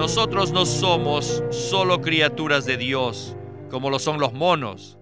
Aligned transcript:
nosotros 0.00 0.50
no 0.50 0.64
somos 0.64 1.42
solo 1.50 2.00
criaturas 2.00 2.64
de 2.64 2.78
Dios, 2.78 3.36
como 3.68 3.90
lo 3.90 3.98
son 3.98 4.18
los 4.18 4.32
monos. 4.32 4.96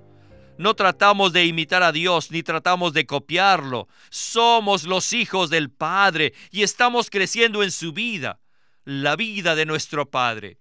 No 0.59 0.75
tratamos 0.75 1.33
de 1.33 1.47
imitar 1.47 1.85
a 1.85 1.93
Dios 1.93 2.33
ni 2.33 2.43
tratamos 2.43 2.95
de 2.95 3.07
copiarlo. 3.07 3.87
Somos 4.11 4.83
los 4.83 5.13
hijos 5.13 5.51
del 5.51 5.71
Padre 5.71 6.35
y 6.51 6.65
estamos 6.65 7.11
creciendo 7.11 7.63
en 7.63 7.71
su 7.71 7.93
vida, 7.93 8.41
la 8.85 9.15
vida 9.15 9.55
de 9.55 9.67
nuestro 9.67 10.11
Padre. 10.11 10.59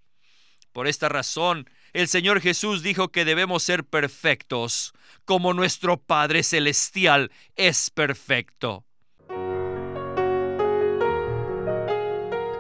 Por 0.71 0.85
esta 0.85 1.09
razón, 1.09 1.67
el 1.93 2.07
Señor 2.07 2.39
Jesús 2.39 2.83
dijo 2.83 3.07
que 3.07 3.25
debemos 3.25 3.63
ser 3.63 3.85
perfectos, 3.85 4.93
como 5.25 5.55
nuestro 5.55 5.97
Padre 5.97 6.43
Celestial 6.43 7.31
es 7.55 7.89
perfecto. 7.89 8.85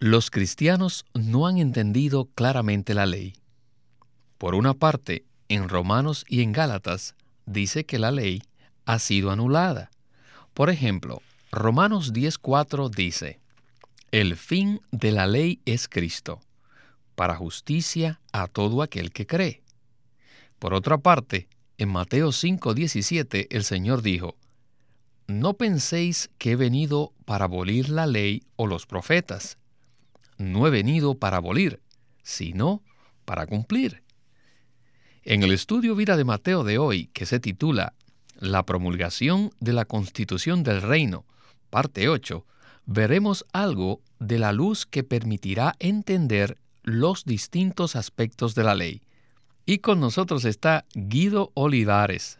los 0.00 0.30
cristianos 0.30 1.04
no 1.12 1.46
han 1.46 1.58
entendido 1.58 2.24
claramente 2.34 2.94
la 2.94 3.04
ley. 3.04 3.34
Por 4.38 4.54
una 4.54 4.72
parte, 4.72 5.26
en 5.50 5.68
Romanos 5.68 6.24
y 6.26 6.40
en 6.40 6.52
Gálatas 6.52 7.14
dice 7.44 7.84
que 7.84 7.98
la 7.98 8.10
ley 8.10 8.42
ha 8.86 8.98
sido 8.98 9.30
anulada. 9.30 9.90
Por 10.54 10.70
ejemplo, 10.70 11.20
Romanos 11.52 12.14
10.4 12.14 12.88
dice, 12.88 13.40
El 14.10 14.36
fin 14.36 14.80
de 14.90 15.12
la 15.12 15.26
ley 15.26 15.60
es 15.66 15.86
Cristo, 15.86 16.40
para 17.14 17.36
justicia 17.36 18.22
a 18.32 18.46
todo 18.48 18.80
aquel 18.80 19.12
que 19.12 19.26
cree. 19.26 19.60
Por 20.58 20.72
otra 20.72 20.96
parte, 20.96 21.46
en 21.76 21.90
Mateo 21.90 22.28
5.17 22.28 23.48
el 23.50 23.64
Señor 23.64 24.00
dijo, 24.00 24.34
No 25.26 25.52
penséis 25.58 26.30
que 26.38 26.52
he 26.52 26.56
venido 26.56 27.12
para 27.26 27.44
abolir 27.44 27.90
la 27.90 28.06
ley 28.06 28.44
o 28.56 28.66
los 28.66 28.86
profetas 28.86 29.58
no 30.40 30.66
he 30.66 30.70
venido 30.70 31.14
para 31.14 31.36
abolir, 31.36 31.80
sino 32.22 32.82
para 33.24 33.46
cumplir. 33.46 34.02
En 35.22 35.42
el 35.42 35.52
estudio 35.52 35.94
Vida 35.94 36.16
de 36.16 36.24
Mateo 36.24 36.64
de 36.64 36.78
hoy, 36.78 37.08
que 37.08 37.26
se 37.26 37.38
titula 37.38 37.94
La 38.38 38.64
promulgación 38.64 39.50
de 39.60 39.74
la 39.74 39.84
Constitución 39.84 40.62
del 40.62 40.80
Reino, 40.80 41.26
parte 41.68 42.08
8, 42.08 42.46
veremos 42.86 43.44
algo 43.52 44.00
de 44.18 44.38
la 44.38 44.52
luz 44.52 44.86
que 44.86 45.04
permitirá 45.04 45.76
entender 45.78 46.58
los 46.82 47.24
distintos 47.24 47.94
aspectos 47.94 48.54
de 48.54 48.64
la 48.64 48.74
ley. 48.74 49.02
Y 49.66 49.78
con 49.78 50.00
nosotros 50.00 50.46
está 50.46 50.86
Guido 50.94 51.52
Olivares. 51.54 52.38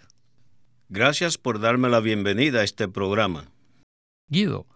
Gracias 0.89 1.39
por 1.39 1.61
darme 1.61 1.91
la 1.91 2.01
bienvenida 2.01 2.61
a 2.61 2.65
este 2.65 2.89
programa. 2.89 3.51
Guido, 4.29 4.67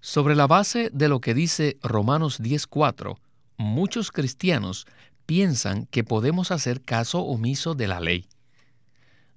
sobre 0.00 0.34
la 0.34 0.46
base 0.46 0.90
de 0.92 1.08
lo 1.08 1.20
que 1.20 1.34
dice 1.34 1.78
Romanos 1.82 2.40
10.4, 2.40 3.18
muchos 3.56 4.10
cristianos 4.10 4.86
piensan 5.26 5.86
que 5.86 6.04
podemos 6.04 6.50
hacer 6.50 6.80
caso 6.80 7.20
omiso 7.20 7.74
de 7.74 7.86
la 7.86 8.00
ley. 8.00 8.26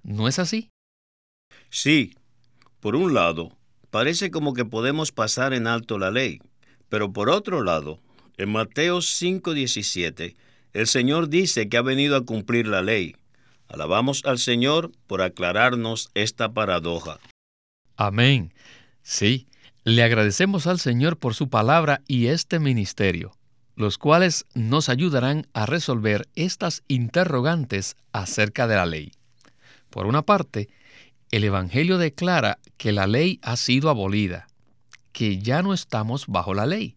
¿No 0.02 0.28
es 0.28 0.38
así? 0.38 0.70
Sí. 1.70 2.14
Por 2.80 2.96
un 2.96 3.14
lado, 3.14 3.56
parece 3.90 4.30
como 4.30 4.52
que 4.52 4.64
podemos 4.64 5.10
pasar 5.10 5.54
en 5.54 5.66
alto 5.66 5.98
la 5.98 6.10
ley, 6.10 6.40
pero 6.88 7.12
por 7.12 7.30
otro 7.30 7.62
lado, 7.62 7.98
en 8.36 8.52
Mateo 8.52 9.00
5:17, 9.00 10.36
el 10.72 10.86
Señor 10.86 11.28
dice 11.28 11.68
que 11.68 11.76
ha 11.76 11.82
venido 11.82 12.16
a 12.16 12.24
cumplir 12.26 12.66
la 12.66 12.82
ley. 12.82 13.16
Alabamos 13.68 14.22
al 14.24 14.38
Señor 14.38 14.92
por 15.06 15.22
aclararnos 15.22 16.10
esta 16.14 16.52
paradoja. 16.52 17.20
Amén. 17.96 18.52
Sí, 19.02 19.46
le 19.84 20.02
agradecemos 20.02 20.66
al 20.66 20.80
Señor 20.80 21.18
por 21.18 21.34
su 21.34 21.50
palabra 21.50 22.00
y 22.08 22.28
este 22.28 22.58
ministerio, 22.58 23.36
los 23.76 23.98
cuales 23.98 24.46
nos 24.54 24.88
ayudarán 24.88 25.46
a 25.52 25.66
resolver 25.66 26.26
estas 26.34 26.82
interrogantes 26.88 27.96
acerca 28.10 28.66
de 28.66 28.76
la 28.76 28.86
ley. 28.86 29.12
Por 29.90 30.06
una 30.06 30.22
parte, 30.22 30.70
el 31.30 31.44
Evangelio 31.44 31.98
declara 31.98 32.58
que 32.78 32.92
la 32.92 33.06
ley 33.06 33.38
ha 33.42 33.56
sido 33.56 33.90
abolida, 33.90 34.46
que 35.12 35.38
ya 35.38 35.62
no 35.62 35.74
estamos 35.74 36.28
bajo 36.28 36.54
la 36.54 36.64
ley. 36.64 36.94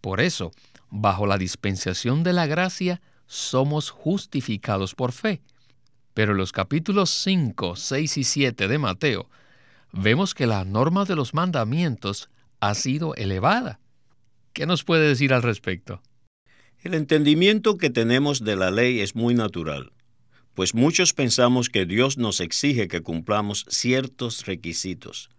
Por 0.00 0.22
eso, 0.22 0.50
bajo 0.88 1.26
la 1.26 1.36
dispensación 1.36 2.22
de 2.22 2.32
la 2.32 2.46
gracia, 2.46 3.02
somos 3.26 3.90
justificados 3.90 4.94
por 4.94 5.12
fe. 5.12 5.42
Pero 6.14 6.32
en 6.32 6.38
los 6.38 6.52
capítulos 6.52 7.10
5, 7.10 7.76
6 7.76 8.16
y 8.16 8.24
7 8.24 8.68
de 8.68 8.78
Mateo 8.78 9.28
vemos 9.96 10.34
que 10.34 10.46
la 10.46 10.64
norma 10.64 11.04
de 11.04 11.16
los 11.16 11.34
mandamientos 11.34 12.28
ha 12.60 12.74
sido 12.74 13.14
elevada. 13.14 13.80
¿Qué 14.52 14.66
nos 14.66 14.84
puede 14.84 15.08
decir 15.08 15.32
al 15.32 15.42
respecto? 15.42 16.02
El 16.82 16.94
entendimiento 16.94 17.78
que 17.78 17.90
tenemos 17.90 18.44
de 18.44 18.56
la 18.56 18.70
ley 18.70 19.00
es 19.00 19.14
muy 19.14 19.34
natural, 19.34 19.92
pues 20.54 20.74
muchos 20.74 21.12
pensamos 21.12 21.68
que 21.68 21.86
Dios 21.86 22.18
nos 22.18 22.40
exige 22.40 22.88
que 22.88 23.00
cumplamos 23.02 23.64
ciertos 23.68 24.46
requisitos. 24.46 25.30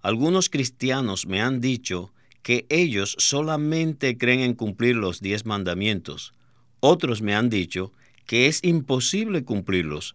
Algunos 0.00 0.48
cristianos 0.48 1.26
me 1.26 1.40
han 1.40 1.60
dicho 1.60 2.12
que 2.42 2.66
ellos 2.68 3.14
solamente 3.18 4.16
creen 4.18 4.40
en 4.40 4.54
cumplir 4.54 4.96
los 4.96 5.20
diez 5.20 5.44
mandamientos. 5.44 6.34
Otros 6.80 7.22
me 7.22 7.34
han 7.34 7.50
dicho 7.50 7.92
que 8.26 8.46
es 8.46 8.60
imposible 8.62 9.44
cumplirlos 9.44 10.14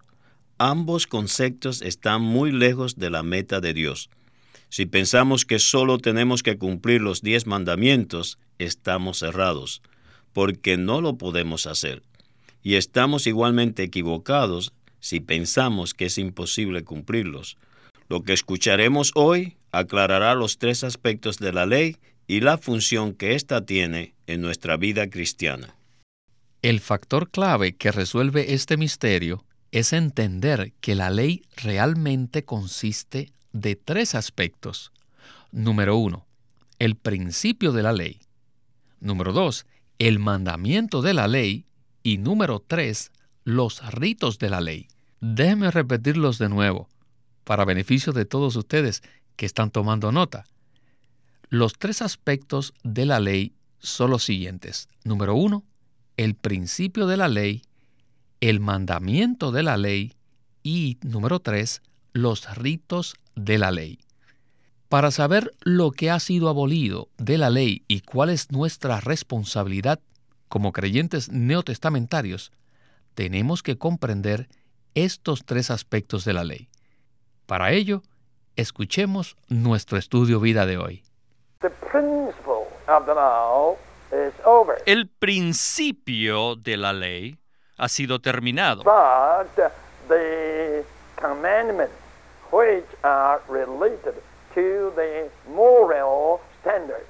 Ambos 0.60 1.06
conceptos 1.06 1.84
están 1.84 2.24
muy 2.24 2.52
lejos 2.52 2.96
de 2.96 3.12
la 3.12 3.22
meta 3.22 3.62
de 3.62 3.74
Dios. 3.74 4.10
Si 4.70 4.88
pensamos 4.88 5.46
que 5.46 5.60
solo 5.60 6.00
tenemos 6.00 6.42
que 6.42 6.58
cumplir 6.58 7.02
los 7.02 7.22
diez 7.22 7.46
mandamientos, 7.46 8.40
estamos 8.58 9.22
errados, 9.22 9.84
porque 10.34 10.78
no 10.78 11.00
lo 11.00 11.18
podemos 11.18 11.68
hacer. 11.68 12.02
Y 12.64 12.74
estamos 12.74 13.28
igualmente 13.28 13.84
equivocados 13.84 14.74
si 15.00 15.20
pensamos 15.20 15.94
que 15.94 16.06
es 16.06 16.18
imposible 16.18 16.84
cumplirlos. 16.84 17.58
Lo 18.10 18.24
que 18.24 18.34
escucharemos 18.34 19.12
hoy 19.14 19.58
aclarará 19.72 20.34
los 20.34 20.58
tres 20.58 20.84
aspectos 20.84 21.38
de 21.38 21.54
la 21.54 21.68
ley 21.68 21.98
y 22.26 22.40
la 22.40 22.58
función 22.58 23.14
que 23.14 23.36
ésta 23.36 23.64
tiene 23.64 24.16
en 24.26 24.42
nuestra 24.42 24.76
vida 24.76 25.08
cristiana. 25.08 25.76
El 26.64 26.80
factor 26.80 27.30
clave 27.30 27.76
que 27.76 27.92
resuelve 27.92 28.56
este 28.56 28.76
misterio 28.76 29.46
es 29.72 29.94
entender 29.94 30.74
que 30.82 30.96
la 30.96 31.10
ley 31.10 31.44
realmente 31.56 32.46
consiste 32.46 33.32
de 33.54 33.76
tres 33.76 34.16
aspectos. 34.16 34.92
Número 35.52 35.98
uno, 35.98 36.26
el 36.80 36.96
principio 36.96 37.72
de 37.72 37.84
la 37.84 37.94
ley. 37.94 38.20
Número 39.00 39.34
dos, 39.34 39.66
el 40.00 40.20
mandamiento 40.20 41.02
de 41.02 41.14
la 41.14 41.28
ley. 41.28 41.66
Y 42.04 42.20
número 42.20 42.64
tres, 42.66 43.12
los 43.44 43.86
ritos 43.92 44.40
de 44.40 44.50
la 44.50 44.62
ley. 44.62 44.88
Déjenme 45.20 45.72
repetirlos 45.72 46.38
de 46.38 46.48
nuevo, 46.48 46.88
para 47.44 47.66
beneficio 47.66 48.14
de 48.14 48.26
todos 48.26 48.56
ustedes 48.56 49.04
que 49.36 49.46
están 49.46 49.72
tomando 49.72 50.12
nota. 50.12 50.46
Los 51.50 51.74
tres 51.74 52.02
aspectos 52.02 52.74
de 52.84 53.06
la 53.06 53.20
ley 53.20 53.54
son 53.80 54.12
los 54.12 54.24
siguientes. 54.24 54.90
Número 55.04 55.36
uno, 55.36 55.64
el 56.18 56.36
principio 56.36 57.08
de 57.08 57.18
la 57.18 57.28
ley 57.28 57.62
el 58.42 58.60
mandamiento 58.60 59.52
de 59.52 59.64
la 59.64 59.78
ley 59.78 60.14
y, 60.64 60.98
número 61.02 61.40
tres, 61.40 61.82
los 62.14 62.56
ritos 62.56 63.16
de 63.36 63.58
la 63.58 63.72
ley. 63.72 64.00
Para 64.90 65.12
saber 65.12 65.54
lo 65.62 65.92
que 65.92 66.10
ha 66.10 66.20
sido 66.20 66.50
abolido 66.50 67.10
de 67.18 67.38
la 67.38 67.50
ley 67.50 67.84
y 67.88 68.02
cuál 68.02 68.30
es 68.30 68.52
nuestra 68.52 69.00
responsabilidad 69.02 70.00
como 70.48 70.72
creyentes 70.72 71.30
neotestamentarios, 71.32 72.52
tenemos 73.14 73.64
que 73.64 73.78
comprender 73.78 74.48
estos 74.96 75.44
tres 75.46 75.72
aspectos 75.72 76.24
de 76.24 76.34
la 76.34 76.44
ley. 76.44 76.70
Para 77.46 77.72
ello, 77.72 78.02
escuchemos 78.56 79.36
nuestro 79.50 79.98
estudio 79.98 80.40
vida 80.40 80.66
de 80.66 80.78
hoy. 80.78 81.04
El 84.86 85.08
principio 85.08 86.56
de 86.56 86.78
la 86.78 86.94
ley 86.94 87.38
ha 87.78 87.88
sido 87.90 88.20
terminado. 88.20 88.84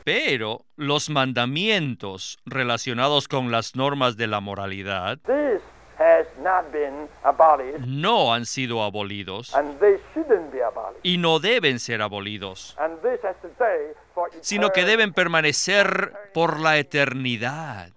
Pero 0.03 0.61
los 0.75 1.09
mandamientos 1.09 2.39
relacionados 2.45 3.27
con 3.27 3.51
las 3.51 3.75
normas 3.75 4.17
de 4.17 4.27
la 4.27 4.39
moralidad 4.39 5.17
This 5.25 5.61
has 5.99 6.27
not 6.43 6.71
been 6.71 7.07
abolished, 7.23 7.79
no 7.87 8.33
han 8.33 8.45
sido 8.45 8.83
abolidos 8.83 9.53
and 9.55 9.79
they 9.79 9.97
shouldn't 10.13 10.51
be 10.51 10.63
abolished. 10.63 10.99
y 11.03 11.17
no 11.17 11.39
deben 11.39 11.79
ser 11.79 12.01
abolidos, 12.01 12.75
And 12.77 12.99
this 13.01 13.23
has 13.23 13.35
to 13.41 13.49
say 13.57 13.93
for 14.13 14.29
sino 14.41 14.69
que 14.69 14.85
deben 14.85 15.11
permanecer 15.13 16.13
por 16.33 16.59
la 16.59 16.77
eternidad. 16.77 17.91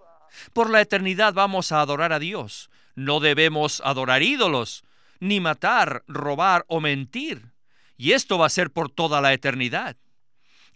Por 0.53 0.69
la 0.69 0.81
eternidad 0.81 1.33
vamos 1.33 1.71
a 1.71 1.81
adorar 1.81 2.13
a 2.13 2.19
Dios. 2.19 2.69
No 2.95 3.19
debemos 3.19 3.81
adorar 3.85 4.23
ídolos, 4.23 4.83
ni 5.19 5.39
matar, 5.39 6.03
robar 6.07 6.65
o 6.67 6.81
mentir. 6.81 7.51
Y 7.97 8.13
esto 8.13 8.37
va 8.37 8.47
a 8.47 8.49
ser 8.49 8.71
por 8.71 8.89
toda 8.89 9.21
la 9.21 9.33
eternidad. 9.33 9.97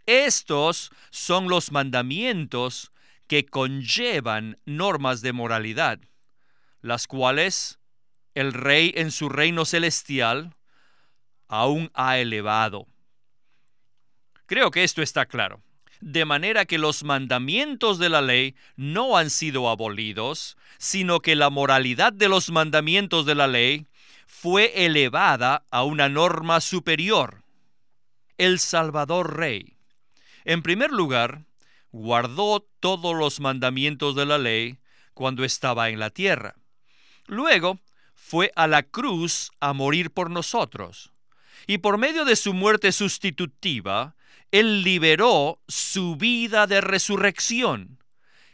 Estos 0.05 0.91
son 1.09 1.49
los 1.49 1.71
mandamientos 1.71 2.91
que 3.27 3.45
conllevan 3.45 4.57
normas 4.65 5.21
de 5.21 5.33
moralidad, 5.33 5.99
las 6.81 7.07
cuales 7.07 7.79
el 8.35 8.53
Rey 8.53 8.93
en 8.95 9.11
su 9.11 9.29
reino 9.29 9.65
celestial 9.65 10.55
aún 11.47 11.89
ha 11.93 12.17
elevado. 12.19 12.87
Creo 14.45 14.69
que 14.69 14.83
esto 14.83 15.01
está 15.01 15.25
claro. 15.25 15.64
De 16.05 16.23
manera 16.23 16.65
que 16.65 16.77
los 16.77 17.03
mandamientos 17.03 17.97
de 17.97 18.09
la 18.09 18.21
ley 18.21 18.55
no 18.75 19.17
han 19.17 19.31
sido 19.31 19.67
abolidos, 19.67 20.55
sino 20.77 21.19
que 21.19 21.35
la 21.35 21.49
moralidad 21.49 22.13
de 22.13 22.29
los 22.29 22.51
mandamientos 22.51 23.25
de 23.25 23.33
la 23.33 23.47
ley 23.47 23.87
fue 24.27 24.85
elevada 24.85 25.65
a 25.71 25.83
una 25.83 26.07
norma 26.07 26.61
superior. 26.61 27.43
El 28.37 28.59
Salvador 28.59 29.35
Rey. 29.35 29.77
En 30.43 30.61
primer 30.61 30.91
lugar, 30.91 31.45
guardó 31.91 32.67
todos 32.79 33.15
los 33.15 33.39
mandamientos 33.39 34.15
de 34.15 34.27
la 34.27 34.37
ley 34.37 34.77
cuando 35.15 35.43
estaba 35.43 35.89
en 35.89 35.97
la 35.97 36.11
tierra. 36.11 36.53
Luego, 37.25 37.79
fue 38.13 38.51
a 38.55 38.67
la 38.67 38.83
cruz 38.83 39.49
a 39.59 39.73
morir 39.73 40.11
por 40.11 40.29
nosotros. 40.29 41.13
Y 41.65 41.79
por 41.79 41.97
medio 41.97 42.25
de 42.25 42.35
su 42.35 42.53
muerte 42.53 42.91
sustitutiva, 42.91 44.15
Él 44.51 44.83
liberó 44.83 45.61
su 45.67 46.15
vida 46.15 46.67
de 46.67 46.81
resurrección 46.81 47.99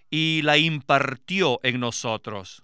y 0.09 0.41
la 0.43 0.57
impartió 0.57 1.59
en 1.63 1.79
nosotros. 1.79 2.63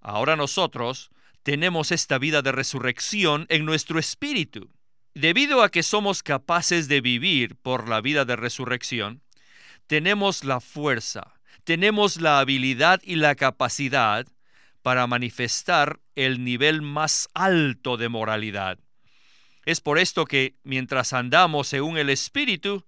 Ahora 0.00 0.36
nosotros 0.36 1.10
tenemos 1.42 1.92
esta 1.92 2.18
vida 2.18 2.42
de 2.42 2.52
resurrección 2.52 3.46
en 3.48 3.64
nuestro 3.64 3.98
espíritu. 3.98 4.70
Debido 5.14 5.62
a 5.62 5.70
que 5.70 5.82
somos 5.82 6.22
capaces 6.22 6.88
de 6.88 7.00
vivir 7.00 7.56
por 7.56 7.88
la 7.88 8.00
vida 8.00 8.24
de 8.24 8.36
resurrección, 8.36 9.22
tenemos 9.86 10.44
la 10.44 10.60
fuerza, 10.60 11.34
tenemos 11.64 12.20
la 12.20 12.38
habilidad 12.38 13.00
y 13.02 13.16
la 13.16 13.34
capacidad 13.34 14.26
para 14.82 15.06
manifestar 15.06 16.00
el 16.14 16.44
nivel 16.44 16.80
más 16.80 17.28
alto 17.34 17.96
de 17.96 18.08
moralidad. 18.08 18.78
Es 19.70 19.80
por 19.80 20.00
esto 20.00 20.24
que 20.24 20.56
mientras 20.64 21.12
andamos 21.12 21.68
según 21.68 21.96
el 21.96 22.10
Espíritu, 22.10 22.84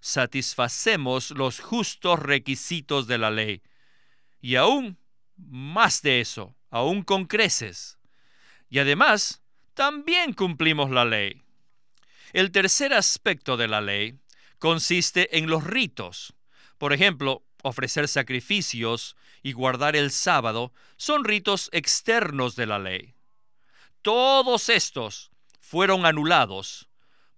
satisfacemos 0.00 1.30
los 1.32 1.60
justos 1.60 2.18
requisitos 2.20 3.06
de 3.06 3.18
la 3.18 3.30
ley. 3.30 3.60
Y 4.40 4.56
aún 4.56 4.96
más 5.36 6.00
de 6.00 6.22
eso, 6.22 6.56
aún 6.70 7.02
con 7.02 7.26
creces. 7.26 7.98
Y 8.70 8.78
además, 8.78 9.42
también 9.74 10.32
cumplimos 10.32 10.90
la 10.90 11.04
ley. 11.04 11.42
El 12.32 12.50
tercer 12.50 12.94
aspecto 12.94 13.58
de 13.58 13.68
la 13.68 13.82
ley 13.82 14.18
consiste 14.58 15.36
en 15.36 15.50
los 15.50 15.64
ritos. 15.64 16.32
Por 16.78 16.94
ejemplo, 16.94 17.44
ofrecer 17.62 18.08
sacrificios 18.08 19.16
y 19.42 19.52
guardar 19.52 19.96
el 19.96 20.10
sábado 20.10 20.72
son 20.96 21.24
ritos 21.24 21.68
externos 21.72 22.56
de 22.56 22.64
la 22.64 22.78
ley. 22.78 23.16
Todos 24.00 24.70
estos 24.70 25.31
fueron 25.72 26.04
anulados 26.04 26.86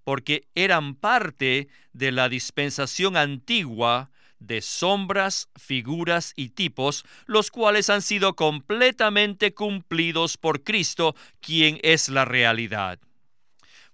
porque 0.02 0.48
eran 0.56 0.96
parte 0.96 1.69
de 1.92 2.10
la 2.10 2.28
dispensación 2.28 3.16
antigua 3.16 4.10
de 4.40 4.60
sombras, 4.60 5.48
figuras 5.54 6.32
y 6.34 6.48
tipos, 6.48 7.04
los 7.26 7.52
cuales 7.52 7.90
han 7.90 8.02
sido 8.02 8.34
completamente 8.34 9.54
cumplidos 9.54 10.36
por 10.36 10.64
Cristo, 10.64 11.14
quien 11.40 11.78
es 11.84 12.08
la 12.08 12.25
realidad. 12.25 12.98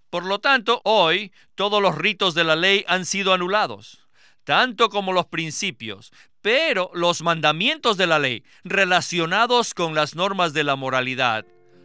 Por 0.08 0.25
lo 0.25 0.38
tanto, 0.38 0.81
hoy 0.84 1.32
todos 1.54 1.82
los 1.82 1.98
ritos 1.98 2.32
de 2.32 2.44
la 2.44 2.56
ley 2.56 2.82
han 2.88 3.04
sido 3.04 3.34
anulados, 3.34 4.08
tanto 4.44 4.88
como 4.88 5.12
los 5.12 5.26
principios, 5.26 6.12
pero 6.40 6.90
los 6.94 7.20
mandamientos 7.20 7.98
de 7.98 8.06
la 8.06 8.19
ley 8.19 8.42
relacionados 8.64 9.75
con 9.75 9.94
las 9.94 10.14
normas 10.14 10.54
de 10.54 10.64
la 10.64 10.76
moralidad, 10.76 11.44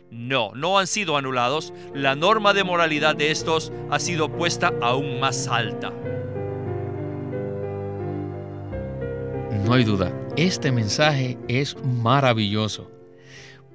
no, 0.09 0.51
no 0.55 0.79
han 0.79 0.87
sido 0.87 1.17
anulados. 1.17 1.73
La 1.93 2.15
norma 2.15 2.53
de 2.53 2.63
moralidad 2.63 3.15
de 3.15 3.31
estos 3.31 3.71
ha 3.89 3.99
sido 3.99 4.31
puesta 4.31 4.73
aún 4.81 5.19
más 5.19 5.47
alta. 5.47 5.91
No 9.65 9.73
hay 9.73 9.83
duda, 9.83 10.13
este 10.37 10.71
mensaje 10.71 11.39
es 11.47 11.75
maravilloso. 11.83 12.91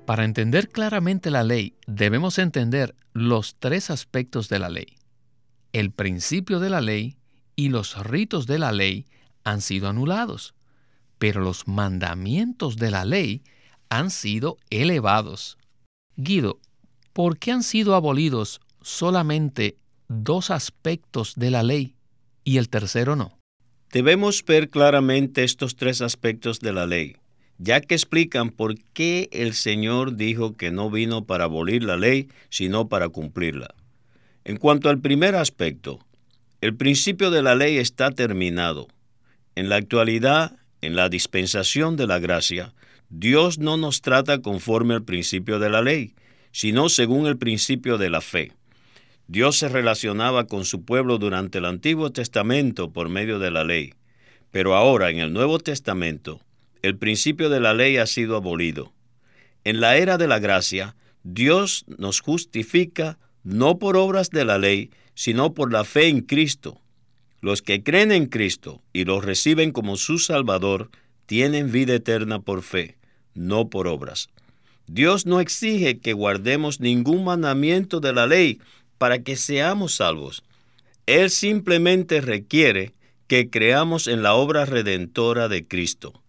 Para 0.07 0.25
entender 0.25 0.69
claramente 0.69 1.31
la 1.31 1.43
ley, 1.43 1.75
debemos 1.87 2.39
entender 2.39 2.95
los 3.13 3.57
tres 3.59 3.91
aspectos 3.91 4.49
de 4.49 4.59
la 4.59 4.69
ley. 4.69 4.97
El 5.73 5.91
principio 5.91 6.61
de 6.61 6.71
la 6.71 6.81
ley 6.81 7.17
y 7.57 7.69
los 7.69 7.97
ritos 8.05 8.47
de 8.47 8.59
la 8.59 8.73
ley 8.73 9.07
han 9.45 9.61
sido 9.61 9.89
anulados, 9.89 10.55
pero 11.19 11.41
los 11.41 11.69
mandamientos 11.69 12.77
de 12.77 12.91
la 12.91 13.05
ley 13.05 13.43
han 13.89 14.11
sido 14.11 14.59
elevados. 14.71 15.59
Guido, 16.23 16.61
¿por 17.15 17.39
qué 17.39 17.51
han 17.51 17.63
sido 17.63 17.95
abolidos 17.95 18.61
solamente 18.83 19.77
dos 20.09 20.51
aspectos 20.51 21.35
de 21.37 21.51
la 21.51 21.63
ley 21.63 21.95
y 22.45 22.59
el 22.59 22.69
tercero 22.69 23.17
no? 23.17 23.39
Debemos 23.91 24.45
ver 24.45 24.69
claramente 24.69 25.45
estos 25.45 25.77
tres 25.77 26.03
aspectos 26.03 26.61
de 26.61 26.75
la 26.75 26.87
ley, 26.87 27.17
ya 27.57 27.81
que 27.81 27.95
explican 27.95 28.51
por 28.51 28.75
qué 28.93 29.31
el 29.33 29.55
Señor 29.55 30.17
dijo 30.17 30.59
que 30.59 30.71
no 30.71 30.91
vino 30.91 31.25
para 31.25 31.45
abolir 31.45 31.85
la 31.85 31.97
ley, 31.97 32.29
sino 32.51 32.89
para 32.89 33.09
cumplirla. 33.09 33.75
En 34.45 34.59
cuanto 34.59 34.91
al 34.91 35.01
primer 35.01 35.35
aspecto, 35.35 36.01
el 36.61 36.77
principio 36.77 37.31
de 37.31 37.43
la 37.43 37.55
ley 37.55 37.79
está 37.79 38.11
terminado. 38.11 38.89
En 39.55 39.71
la 39.71 39.77
actualidad, 39.77 40.59
en 40.83 40.97
la 40.97 41.09
dispensación 41.09 41.97
de 41.97 42.07
la 42.07 42.19
gracia, 42.19 42.75
Dios 43.11 43.59
no 43.59 43.77
nos 43.77 44.03
trata 44.03 44.41
conforme 44.41 44.95
al 44.95 45.03
principio 45.03 45.59
de 45.59 45.69
la 45.69 45.83
ley, 45.83 46.15
sino 46.53 46.89
según 46.89 47.27
el 47.27 47.39
principio 47.39 47.99
de 47.99 48.09
la 48.09 48.21
fe. 48.21 48.53
Dios 49.27 49.59
se 49.59 49.69
relacionaba 49.69 50.47
con 50.47 50.65
su 50.65 50.85
pueblo 50.85 51.19
durante 51.19 51.59
el 51.59 51.65
Antiguo 51.65 52.11
Testamento 52.11 52.93
por 52.93 53.09
medio 53.09 53.41
de 53.41 53.51
la 53.51 53.65
ley, 53.65 53.95
pero 54.53 54.75
ahora 54.75 55.11
en 55.11 55.19
el 55.19 55.33
Nuevo 55.33 55.59
Testamento 55.59 56.41
el 56.83 56.97
principio 56.97 57.51
de 57.51 57.61
la 57.61 57.75
ley 57.75 57.97
ha 57.97 58.07
sido 58.07 58.37
abolido. 58.37 58.93
En 59.65 59.81
la 59.81 59.97
era 59.97 60.17
de 60.17 60.29
la 60.29 60.39
gracia, 60.39 60.97
Dios 61.25 61.85
nos 61.99 62.21
justifica 62.21 63.19
no 63.43 63.79
por 63.79 63.97
obras 63.97 64.31
de 64.31 64.45
la 64.45 64.59
ley, 64.59 64.91
sino 65.15 65.53
por 65.53 65.73
la 65.73 65.85
fe 65.85 66.09
en 66.09 66.21
Cristo. 66.21 66.81
Los 67.41 67.61
que 67.61 67.83
creen 67.83 68.13
en 68.13 68.27
Cristo 68.27 68.83
y 68.93 69.05
los 69.05 69.25
reciben 69.25 69.73
como 69.73 69.97
su 69.97 70.19
Salvador 70.19 70.91
tienen 71.27 71.71
vida 71.71 71.95
eterna 71.95 72.41
por 72.41 72.63
fe, 72.63 72.97
no 73.35 73.69
por 73.69 73.87
obras. 73.87 74.29
Dios 74.87 75.27
no 75.27 75.41
exige 75.41 75.99
que 75.99 76.13
guardemos 76.13 76.81
ningún 76.81 77.25
mandamiento 77.25 78.01
de 78.01 78.13
la 78.13 78.27
ley 78.27 78.61
para 78.99 79.23
que 79.23 79.37
seamos 79.37 79.95
salvos. 79.97 80.43
Él 81.07 81.31
simplemente 81.31 82.21
requiere 82.21 82.93
que 83.27 83.49
creamos 83.49 84.09
en 84.09 84.23
la 84.23 84.35
obra 84.35 84.65
redentora 84.65 85.49
de 85.49 85.67
Cristo. 85.67 86.21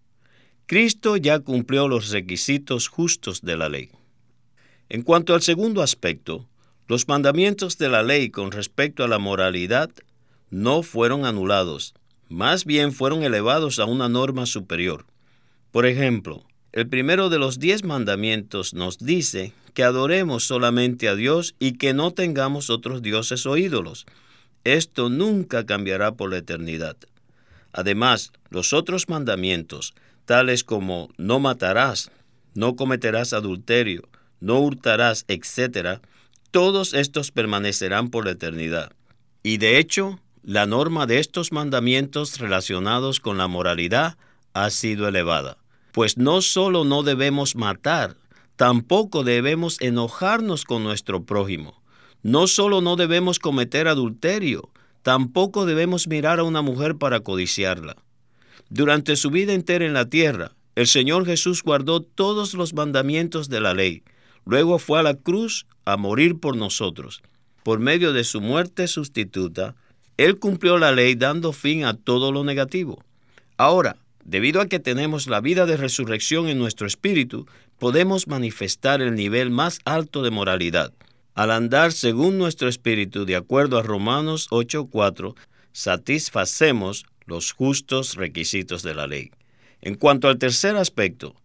Cristo 0.68 1.18
ya 1.18 1.40
cumplió 1.40 1.88
los 1.88 2.12
requisitos 2.12 2.88
justos 2.88 3.42
de 3.42 3.58
la 3.58 3.68
ley. 3.68 3.90
En 4.90 5.02
cuanto 5.02 5.34
al 5.34 5.42
segundo 5.42 5.82
aspecto, 5.82 6.48
los 6.88 7.08
mandamientos 7.08 7.78
de 7.78 7.90
la 7.90 8.04
ley 8.04 8.30
con 8.30 8.52
respecto 8.52 9.04
a 9.04 9.08
la 9.08 9.18
moralidad 9.18 9.90
no 10.50 10.84
fueron 10.84 11.26
anulados, 11.26 11.94
más 12.30 12.66
bien 12.66 12.92
fueron 12.92 13.24
elevados 13.24 13.80
a 13.80 13.86
una 13.86 14.08
norma 14.08 14.46
superior. 14.46 15.06
Por 15.72 15.86
ejemplo, 15.86 16.46
el 16.74 16.88
primero 16.88 17.30
de 17.30 17.38
los 17.38 17.60
diez 17.60 17.84
mandamientos 17.84 18.74
nos 18.74 18.98
dice 18.98 19.54
que 19.74 19.84
adoremos 19.84 20.46
solamente 20.46 21.10
a 21.10 21.16
Dios 21.16 21.56
y 21.60 21.74
que 21.74 21.94
no 21.94 22.12
tengamos 22.12 22.70
otros 22.70 23.02
dioses 23.02 23.46
o 23.46 23.58
ídolos. 23.58 24.06
Esto 24.64 25.10
nunca 25.10 25.66
cambiará 25.66 26.14
por 26.14 26.30
la 26.32 26.38
eternidad. 26.38 26.96
Además, 27.74 28.32
los 28.50 28.74
otros 28.74 29.10
mandamientos, 29.10 29.94
tales 30.26 30.64
como 30.64 31.10
no 31.18 31.40
matarás, 31.40 32.12
no 32.54 32.76
cometerás 32.76 33.34
adulterio, 33.34 34.08
no 34.40 34.60
hurtarás, 34.60 35.26
etc., 35.28 36.00
todos 36.52 36.94
estos 36.94 37.32
permanecerán 37.32 38.10
por 38.10 38.26
la 38.26 38.32
eternidad. 38.32 38.92
Y 39.42 39.58
de 39.58 39.78
hecho, 39.78 40.20
la 40.44 40.66
norma 40.66 41.06
de 41.06 41.20
estos 41.20 41.52
mandamientos 41.52 42.40
relacionados 42.40 43.20
con 43.20 43.38
la 43.38 43.48
moralidad 43.48 44.18
ha 44.54 44.70
sido 44.70 45.08
elevada. 45.08 45.61
Pues 45.92 46.18
no 46.18 46.42
solo 46.42 46.84
no 46.84 47.04
debemos 47.04 47.56
matar, 47.56 48.16
tampoco 48.56 49.24
debemos 49.24 49.80
enojarnos 49.82 50.64
con 50.66 50.84
nuestro 50.84 51.24
prójimo. 51.24 51.82
No 52.24 52.48
solo 52.48 52.82
no 52.82 52.96
debemos 52.96 53.40
cometer 53.40 53.88
adulterio, 53.88 54.70
tampoco 55.02 55.66
debemos 55.66 56.08
mirar 56.08 56.40
a 56.40 56.44
una 56.44 56.62
mujer 56.62 56.96
para 56.96 57.22
codiciarla. 57.22 57.96
Durante 58.70 59.16
su 59.16 59.32
vida 59.32 59.54
entera 59.54 59.86
en 59.86 59.94
la 59.94 60.06
tierra, 60.06 60.52
el 60.76 60.88
Señor 60.88 61.26
Jesús 61.26 61.64
guardó 61.64 62.02
todos 62.02 62.54
los 62.54 62.74
mandamientos 62.74 63.50
de 63.50 63.60
la 63.60 63.74
ley. 63.74 64.04
Luego 64.46 64.80
fue 64.80 65.00
a 65.00 65.04
la 65.04 65.16
cruz 65.16 65.66
a 65.84 65.98
morir 65.98 66.40
por 66.40 66.56
nosotros. 66.56 67.22
Por 67.64 67.80
medio 67.80 68.14
de 68.14 68.24
su 68.24 68.40
muerte 68.40 68.88
sustituta, 68.88 69.76
Él 70.18 70.40
cumplió 70.40 70.78
la 70.78 70.92
ley 70.92 71.16
dando 71.16 71.52
fin 71.52 71.84
a 71.84 71.96
todo 71.96 72.32
lo 72.32 72.44
negativo. 72.44 73.04
Ahora, 73.58 73.98
debido 74.24 74.62
a 74.62 74.68
que 74.68 74.80
tenemos 74.80 75.28
la 75.28 75.42
vida 75.42 75.66
de 75.66 75.78
resurrección 75.78 76.48
en 76.48 76.60
nuestro 76.60 76.88
espíritu, 76.88 77.48
podemos 77.80 78.28
manifestar 78.28 79.02
el 79.02 79.16
nivel 79.16 79.50
más 79.52 79.80
alto 79.86 80.22
de 80.22 80.32
moralidad. 80.32 80.94
Al 81.34 81.52
andar 81.52 81.94
según 81.94 82.38
nuestro 82.38 82.68
espíritu, 82.68 83.26
de 83.26 83.36
acuerdo 83.36 83.78
a 83.78 83.84
Romanos 83.84 84.48
8:4, 84.52 85.36
satisfacemos 85.72 87.06
los 87.26 87.54
justos 87.54 88.16
requisitos 88.16 88.84
de 88.84 88.94
la 88.94 89.08
ley. 89.08 89.32
En 89.82 89.96
cuanto 89.96 90.28
al 90.28 90.38
tercer 90.38 90.76
aspecto, 90.76 91.36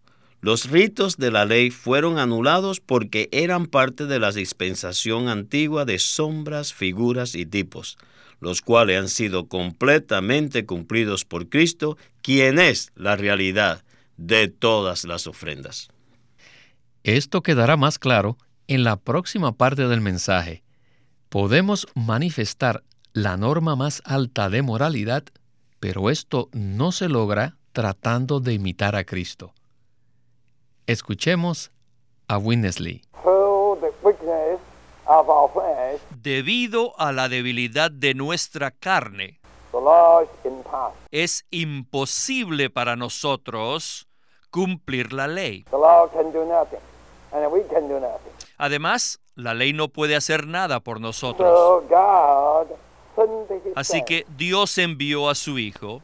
los 0.40 0.71
ritos 0.71 1.16
de 1.16 1.30
la 1.30 1.45
ley 1.45 1.71
fueron 1.71 2.18
anulados 2.18 2.80
porque 2.80 3.28
eran 3.33 3.66
parte 3.66 4.06
de 4.06 4.18
la 4.18 4.33
dispensación 4.33 5.28
antigua 5.28 5.85
de 5.85 5.99
sombras, 5.99 6.75
figuras 6.75 7.35
y 7.35 7.47
tipos, 7.47 7.97
los 8.46 8.62
cuales 8.62 8.96
han 8.96 9.08
sido 9.08 9.48
completamente 9.48 10.66
cumplidos 10.66 11.24
por 11.24 11.48
Cristo, 11.48 11.98
quien 12.22 12.60
es 12.60 12.92
la 12.94 13.16
realidad 13.16 13.82
de 14.16 14.46
todas 14.46 15.02
las 15.02 15.26
ofrendas. 15.26 15.88
Esto 17.02 17.42
quedará 17.42 17.76
más 17.76 17.98
claro 17.98 18.38
en 18.68 18.84
la 18.84 18.98
próxima 18.98 19.56
parte 19.56 19.88
del 19.88 20.00
mensaje. 20.00 20.62
Podemos 21.28 21.88
manifestar 21.96 22.84
la 23.12 23.36
norma 23.36 23.74
más 23.74 24.00
alta 24.04 24.48
de 24.48 24.62
moralidad, 24.62 25.24
pero 25.80 26.08
esto 26.08 26.48
no 26.52 26.92
se 26.92 27.08
logra 27.08 27.56
tratando 27.72 28.38
de 28.38 28.52
imitar 28.52 28.94
a 28.94 29.02
Cristo. 29.02 29.54
Escuchemos 30.86 31.72
a 32.28 32.38
Winnesley. 32.38 33.02
Debido 36.10 36.98
a 36.98 37.12
la 37.12 37.28
debilidad 37.28 37.90
de 37.90 38.14
nuestra 38.14 38.70
carne, 38.70 39.40
es 41.10 41.46
imposible 41.50 42.70
para 42.70 42.96
nosotros 42.96 44.08
cumplir 44.50 45.12
la 45.12 45.26
ley. 45.26 45.64
Además, 48.58 49.20
la 49.34 49.54
ley 49.54 49.72
no 49.72 49.88
puede 49.88 50.16
hacer 50.16 50.46
nada 50.46 50.80
por 50.80 51.00
nosotros. 51.00 51.84
Así 53.75 54.02
que 54.04 54.26
Dios 54.36 54.78
envió 54.78 55.28
a 55.28 55.34
su 55.34 55.58
Hijo 55.58 56.02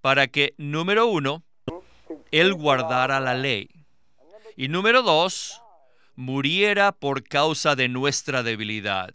para 0.00 0.26
que, 0.26 0.54
número 0.58 1.06
uno, 1.06 1.42
Él 2.30 2.54
guardara 2.54 3.20
la 3.20 3.34
ley. 3.34 3.68
Y 4.56 4.68
número 4.68 5.02
dos, 5.02 5.62
muriera 6.20 6.92
por 6.92 7.24
causa 7.24 7.74
de 7.74 7.88
nuestra 7.88 8.42
debilidad. 8.42 9.14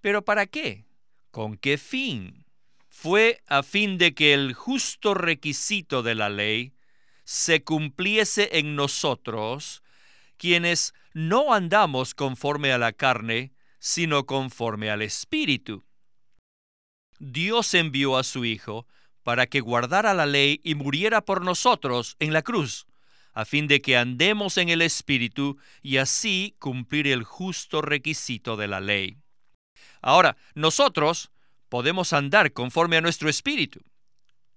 ¿Pero 0.00 0.24
para 0.24 0.46
qué? 0.46 0.86
¿Con 1.32 1.56
qué 1.56 1.78
fin? 1.78 2.46
Fue 2.88 3.42
a 3.48 3.64
fin 3.64 3.98
de 3.98 4.14
que 4.14 4.32
el 4.34 4.54
justo 4.54 5.14
requisito 5.14 6.04
de 6.04 6.14
la 6.14 6.30
ley 6.30 6.72
se 7.24 7.64
cumpliese 7.64 8.58
en 8.58 8.76
nosotros, 8.76 9.82
quienes 10.36 10.94
no 11.12 11.52
andamos 11.52 12.14
conforme 12.14 12.72
a 12.72 12.78
la 12.78 12.92
carne, 12.92 13.52
sino 13.80 14.24
conforme 14.24 14.90
al 14.90 15.02
Espíritu. 15.02 15.82
Dios 17.18 17.74
envió 17.74 18.16
a 18.16 18.22
su 18.22 18.44
Hijo 18.44 18.86
para 19.24 19.46
que 19.46 19.60
guardara 19.60 20.14
la 20.14 20.26
ley 20.26 20.60
y 20.62 20.76
muriera 20.76 21.24
por 21.24 21.42
nosotros 21.44 22.14
en 22.20 22.32
la 22.32 22.42
cruz, 22.42 22.86
a 23.34 23.44
fin 23.44 23.66
de 23.66 23.80
que 23.80 23.96
andemos 23.96 24.56
en 24.58 24.68
el 24.68 24.80
Espíritu 24.80 25.58
y 25.82 25.98
así 25.98 26.54
cumplir 26.58 27.08
el 27.08 27.24
justo 27.24 27.82
requisito 27.82 28.56
de 28.56 28.68
la 28.68 28.80
ley. 28.80 29.18
Ahora, 30.00 30.36
nosotros 30.54 31.30
podemos 31.68 32.12
andar 32.12 32.52
conforme 32.52 32.96
a 32.96 33.00
nuestro 33.00 33.28
Espíritu. 33.28 33.80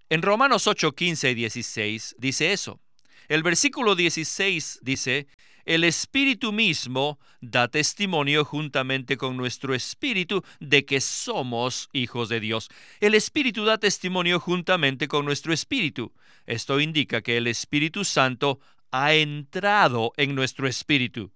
En 0.09 0.21
Romanos 0.21 0.67
8, 0.67 0.93
15 0.93 1.31
y 1.31 1.35
16 1.35 2.15
dice 2.19 2.53
eso. 2.53 2.79
El 3.27 3.43
versículo 3.43 3.95
16 3.95 4.79
dice, 4.83 5.27
el 5.67 5.83
Espíritu 5.83 6.53
mismo 6.53 7.19
da 7.41 7.67
testimonio 7.67 8.45
juntamente 8.45 9.17
con 9.17 9.35
nuestro 9.35 9.75
Espíritu 9.75 10.41
de 10.61 10.85
que 10.85 11.01
somos 11.01 11.89
hijos 11.91 12.29
de 12.29 12.39
Dios. 12.39 12.69
El 13.01 13.13
Espíritu 13.13 13.65
da 13.65 13.77
testimonio 13.77 14.39
juntamente 14.39 15.09
con 15.09 15.25
nuestro 15.25 15.51
Espíritu. 15.51 16.13
Esto 16.45 16.79
indica 16.79 17.21
que 17.21 17.35
el 17.35 17.47
Espíritu 17.47 18.05
Santo 18.05 18.61
ha 18.91 19.13
entrado 19.13 20.13
en 20.15 20.35
nuestro 20.35 20.69
Espíritu, 20.69 21.33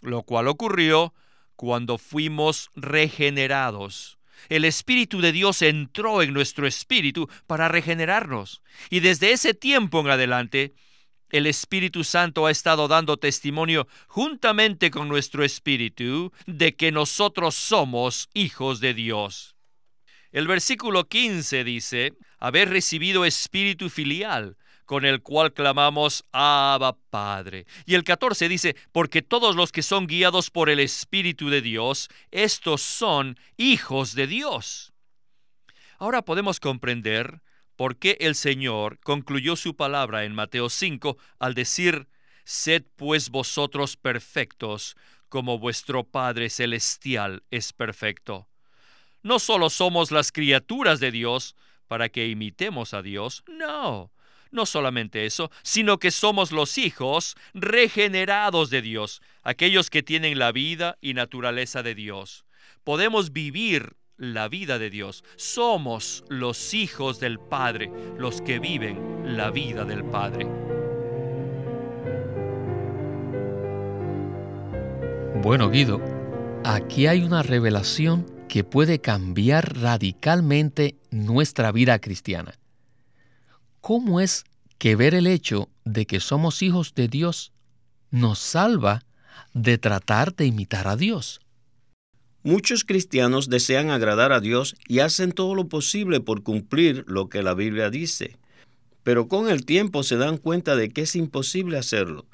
lo 0.00 0.22
cual 0.22 0.48
ocurrió 0.48 1.12
cuando 1.54 1.98
fuimos 1.98 2.70
regenerados. 2.74 4.18
El 4.48 4.64
Espíritu 4.64 5.20
de 5.20 5.32
Dios 5.32 5.60
entró 5.60 6.22
en 6.22 6.32
nuestro 6.32 6.66
espíritu 6.66 7.28
para 7.46 7.68
regenerarnos. 7.68 8.62
Y 8.88 9.00
desde 9.00 9.32
ese 9.32 9.52
tiempo 9.52 10.00
en 10.00 10.08
adelante, 10.08 10.74
el 11.30 11.46
Espíritu 11.46 12.04
Santo 12.04 12.46
ha 12.46 12.50
estado 12.50 12.88
dando 12.88 13.16
testimonio 13.16 13.86
juntamente 14.06 14.90
con 14.90 15.08
nuestro 15.08 15.44
espíritu 15.44 16.32
de 16.46 16.74
que 16.74 16.92
nosotros 16.92 17.54
somos 17.54 18.28
hijos 18.34 18.80
de 18.80 18.94
Dios. 18.94 19.56
El 20.30 20.46
versículo 20.46 21.08
15 21.08 21.64
dice, 21.64 22.12
haber 22.38 22.68
recibido 22.68 23.24
espíritu 23.24 23.88
filial, 23.88 24.56
con 24.84 25.04
el 25.04 25.22
cual 25.22 25.52
clamamos 25.52 26.24
Abba 26.32 26.96
Padre. 27.10 27.66
Y 27.84 27.94
el 27.94 28.04
14 28.04 28.48
dice, 28.48 28.74
porque 28.90 29.20
todos 29.20 29.54
los 29.54 29.70
que 29.70 29.82
son 29.82 30.06
guiados 30.06 30.50
por 30.50 30.70
el 30.70 30.80
Espíritu 30.80 31.50
de 31.50 31.60
Dios, 31.60 32.08
estos 32.30 32.80
son 32.80 33.38
hijos 33.58 34.14
de 34.14 34.26
Dios. 34.26 34.94
Ahora 35.98 36.22
podemos 36.22 36.58
comprender 36.58 37.42
por 37.78 37.96
qué 37.96 38.16
el 38.18 38.34
Señor 38.34 38.98
concluyó 38.98 39.54
su 39.54 39.76
palabra 39.76 40.24
en 40.24 40.34
Mateo 40.34 40.68
5 40.68 41.16
al 41.38 41.54
decir, 41.54 42.08
Sed 42.42 42.82
pues 42.96 43.30
vosotros 43.30 43.96
perfectos, 43.96 44.96
como 45.28 45.60
vuestro 45.60 46.02
Padre 46.02 46.50
Celestial 46.50 47.44
es 47.52 47.72
perfecto. 47.72 48.48
No 49.22 49.38
solo 49.38 49.70
somos 49.70 50.10
las 50.10 50.32
criaturas 50.32 50.98
de 50.98 51.12
Dios 51.12 51.54
para 51.86 52.08
que 52.08 52.26
imitemos 52.26 52.94
a 52.94 53.02
Dios, 53.02 53.44
no. 53.46 54.10
No 54.50 54.66
solamente 54.66 55.24
eso, 55.24 55.52
sino 55.62 56.00
que 56.00 56.10
somos 56.10 56.50
los 56.50 56.78
hijos 56.78 57.36
regenerados 57.54 58.70
de 58.70 58.82
Dios, 58.82 59.22
aquellos 59.44 59.88
que 59.88 60.02
tienen 60.02 60.40
la 60.40 60.50
vida 60.50 60.98
y 61.00 61.14
naturaleza 61.14 61.84
de 61.84 61.94
Dios. 61.94 62.44
Podemos 62.82 63.32
vivir 63.32 63.97
la 64.18 64.48
vida 64.48 64.78
de 64.78 64.90
Dios. 64.90 65.24
Somos 65.36 66.24
los 66.28 66.74
hijos 66.74 67.20
del 67.20 67.38
Padre, 67.38 67.90
los 68.18 68.42
que 68.42 68.58
viven 68.58 69.36
la 69.36 69.50
vida 69.50 69.84
del 69.84 70.04
Padre. 70.04 70.46
Bueno, 75.40 75.70
Guido, 75.70 76.02
aquí 76.64 77.06
hay 77.06 77.22
una 77.22 77.42
revelación 77.42 78.26
que 78.48 78.64
puede 78.64 79.00
cambiar 79.00 79.78
radicalmente 79.78 80.96
nuestra 81.10 81.70
vida 81.70 82.00
cristiana. 82.00 82.58
¿Cómo 83.80 84.20
es 84.20 84.44
que 84.78 84.96
ver 84.96 85.14
el 85.14 85.26
hecho 85.26 85.68
de 85.84 86.06
que 86.06 86.18
somos 86.18 86.62
hijos 86.62 86.94
de 86.94 87.08
Dios 87.08 87.52
nos 88.10 88.38
salva 88.38 89.04
de 89.54 89.78
tratar 89.78 90.34
de 90.34 90.46
imitar 90.46 90.88
a 90.88 90.96
Dios? 90.96 91.40
Muchos 92.48 92.82
cristianos 92.82 93.50
desean 93.50 93.90
agradar 93.90 94.32
a 94.32 94.40
Dios 94.40 94.74
y 94.88 95.00
hacen 95.00 95.32
todo 95.32 95.54
lo 95.54 95.68
posible 95.68 96.20
por 96.20 96.42
cumplir 96.42 97.04
lo 97.06 97.28
que 97.28 97.42
la 97.42 97.52
Biblia 97.52 97.90
dice, 97.90 98.38
pero 99.02 99.28
con 99.28 99.50
el 99.50 99.66
tiempo 99.66 100.02
se 100.02 100.16
dan 100.16 100.38
cuenta 100.38 100.74
de 100.74 100.88
que 100.88 101.02
es 101.02 101.14
imposible 101.14 101.76
hacerlo. 101.76 102.24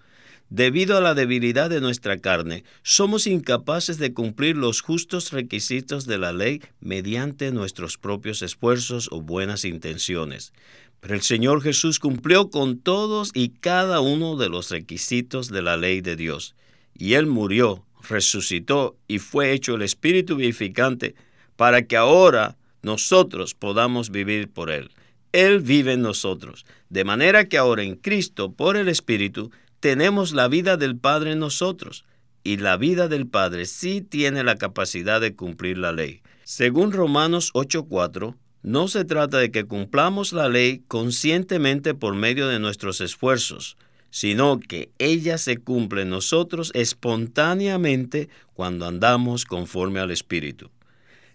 Debido 0.50 0.96
a 0.96 1.00
la 1.00 1.14
debilidad 1.14 1.68
de 1.68 1.80
nuestra 1.80 2.18
carne, 2.18 2.62
somos 2.84 3.26
incapaces 3.26 3.98
de 3.98 4.14
cumplir 4.14 4.56
los 4.56 4.82
justos 4.82 5.32
requisitos 5.32 6.06
de 6.06 6.18
la 6.18 6.32
ley 6.32 6.62
mediante 6.78 7.50
nuestros 7.50 7.98
propios 7.98 8.40
esfuerzos 8.42 9.08
o 9.10 9.20
buenas 9.20 9.64
intenciones. 9.64 10.52
Pero 11.00 11.14
el 11.14 11.22
Señor 11.22 11.60
Jesús 11.60 11.98
cumplió 11.98 12.50
con 12.50 12.78
todos 12.78 13.32
y 13.34 13.48
cada 13.48 13.98
uno 13.98 14.36
de 14.36 14.48
los 14.48 14.70
requisitos 14.70 15.48
de 15.48 15.62
la 15.62 15.76
ley 15.76 16.02
de 16.02 16.14
Dios, 16.14 16.54
y 16.96 17.14
Él 17.14 17.26
murió 17.26 17.84
resucitó 18.08 18.96
y 19.08 19.18
fue 19.18 19.52
hecho 19.52 19.74
el 19.74 19.82
Espíritu 19.82 20.36
vivificante 20.36 21.14
para 21.56 21.86
que 21.86 21.96
ahora 21.96 22.56
nosotros 22.82 23.54
podamos 23.54 24.10
vivir 24.10 24.48
por 24.48 24.70
Él. 24.70 24.90
Él 25.32 25.60
vive 25.60 25.94
en 25.94 26.02
nosotros, 26.02 26.64
de 26.90 27.04
manera 27.04 27.48
que 27.48 27.58
ahora 27.58 27.82
en 27.82 27.96
Cristo, 27.96 28.52
por 28.52 28.76
el 28.76 28.88
Espíritu, 28.88 29.50
tenemos 29.80 30.32
la 30.32 30.48
vida 30.48 30.76
del 30.76 30.96
Padre 30.96 31.32
en 31.32 31.40
nosotros, 31.40 32.04
y 32.44 32.58
la 32.58 32.76
vida 32.76 33.08
del 33.08 33.26
Padre 33.26 33.66
sí 33.66 34.00
tiene 34.00 34.44
la 34.44 34.56
capacidad 34.56 35.20
de 35.20 35.34
cumplir 35.34 35.78
la 35.78 35.92
ley. 35.92 36.22
Según 36.44 36.92
Romanos 36.92 37.50
8:4, 37.54 38.36
no 38.62 38.88
se 38.88 39.04
trata 39.04 39.38
de 39.38 39.50
que 39.50 39.64
cumplamos 39.64 40.32
la 40.32 40.48
ley 40.48 40.82
conscientemente 40.88 41.94
por 41.94 42.14
medio 42.14 42.48
de 42.48 42.58
nuestros 42.58 43.00
esfuerzos, 43.00 43.76
sino 44.14 44.60
que 44.60 44.92
ella 45.00 45.38
se 45.38 45.56
cumple 45.56 46.02
en 46.02 46.10
nosotros 46.10 46.70
espontáneamente 46.72 48.28
cuando 48.52 48.86
andamos 48.86 49.44
conforme 49.44 49.98
al 49.98 50.12
Espíritu. 50.12 50.70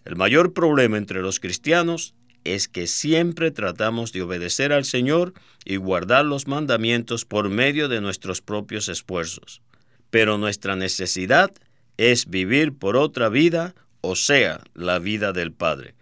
El 0.06 0.16
mayor 0.16 0.54
problema 0.54 0.98
entre 0.98 1.22
los 1.22 1.42
cristianos 1.42 2.14
es 2.46 2.70
que 2.70 2.88
siempre 2.88 3.52
tratamos 3.52 4.14
de 4.14 4.22
obedecer 4.22 4.72
al 4.72 4.86
Señor 4.86 5.34
y 5.66 5.76
guardar 5.76 6.24
los 6.24 6.48
mandamientos 6.48 7.26
por 7.26 7.50
medio 7.50 7.90
de 7.90 8.00
nuestros 8.00 8.40
propios 8.40 8.88
esfuerzos. 8.88 9.62
Pero 10.10 10.38
nuestra 10.38 10.78
necesidad 10.78 11.52
es 11.98 12.30
vivir 12.30 12.72
por 12.72 12.96
otra 12.96 13.28
vida, 13.28 13.76
o 14.00 14.16
sea, 14.16 14.62
la 14.74 15.00
vida 15.00 15.34
del 15.34 15.52
Padre. 15.52 15.96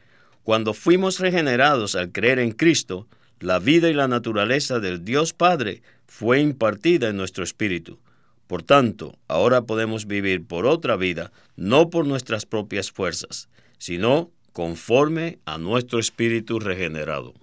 Cuando 0.44 0.76
fuimos 0.76 1.20
regenerados 1.20 1.96
al 1.96 2.12
creer 2.12 2.38
en 2.38 2.52
Cristo, 2.52 3.08
la 3.40 3.58
vida 3.58 3.90
y 3.90 3.94
la 3.94 4.08
naturaleza 4.08 4.80
del 4.80 5.04
Dios 5.04 5.34
Padre 5.34 5.82
fue 6.08 6.40
impartida 6.40 7.10
en 7.10 7.18
nuestro 7.18 7.44
espíritu. 7.44 8.00
Por 8.48 8.64
tanto, 8.64 9.16
ahora 9.28 9.64
podemos 9.64 10.08
vivir 10.08 10.46
por 10.48 10.66
otra 10.66 10.96
vida, 10.96 11.32
no 11.56 11.90
por 11.90 12.08
nuestras 12.08 12.46
propias 12.46 12.92
fuerzas, 12.92 13.50
sino 13.78 14.32
conforme 14.54 15.40
a 15.46 15.58
nuestro 15.58 16.00
espíritu 16.00 16.60
regenerado. 16.60 17.34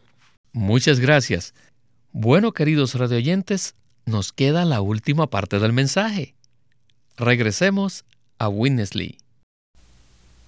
Muchas 0.53 0.99
gracias. 1.01 1.55
Bueno, 2.13 2.53
queridos 2.53 2.95
radioyentes, 2.95 3.75
nos 4.07 4.33
queda 4.33 4.65
la 4.65 4.81
última 4.81 5.29
parte 5.29 5.59
del 5.59 5.73
mensaje. 5.73 6.35
Regresemos 7.17 8.05
a 8.39 8.49
Winnesley. 8.49 9.19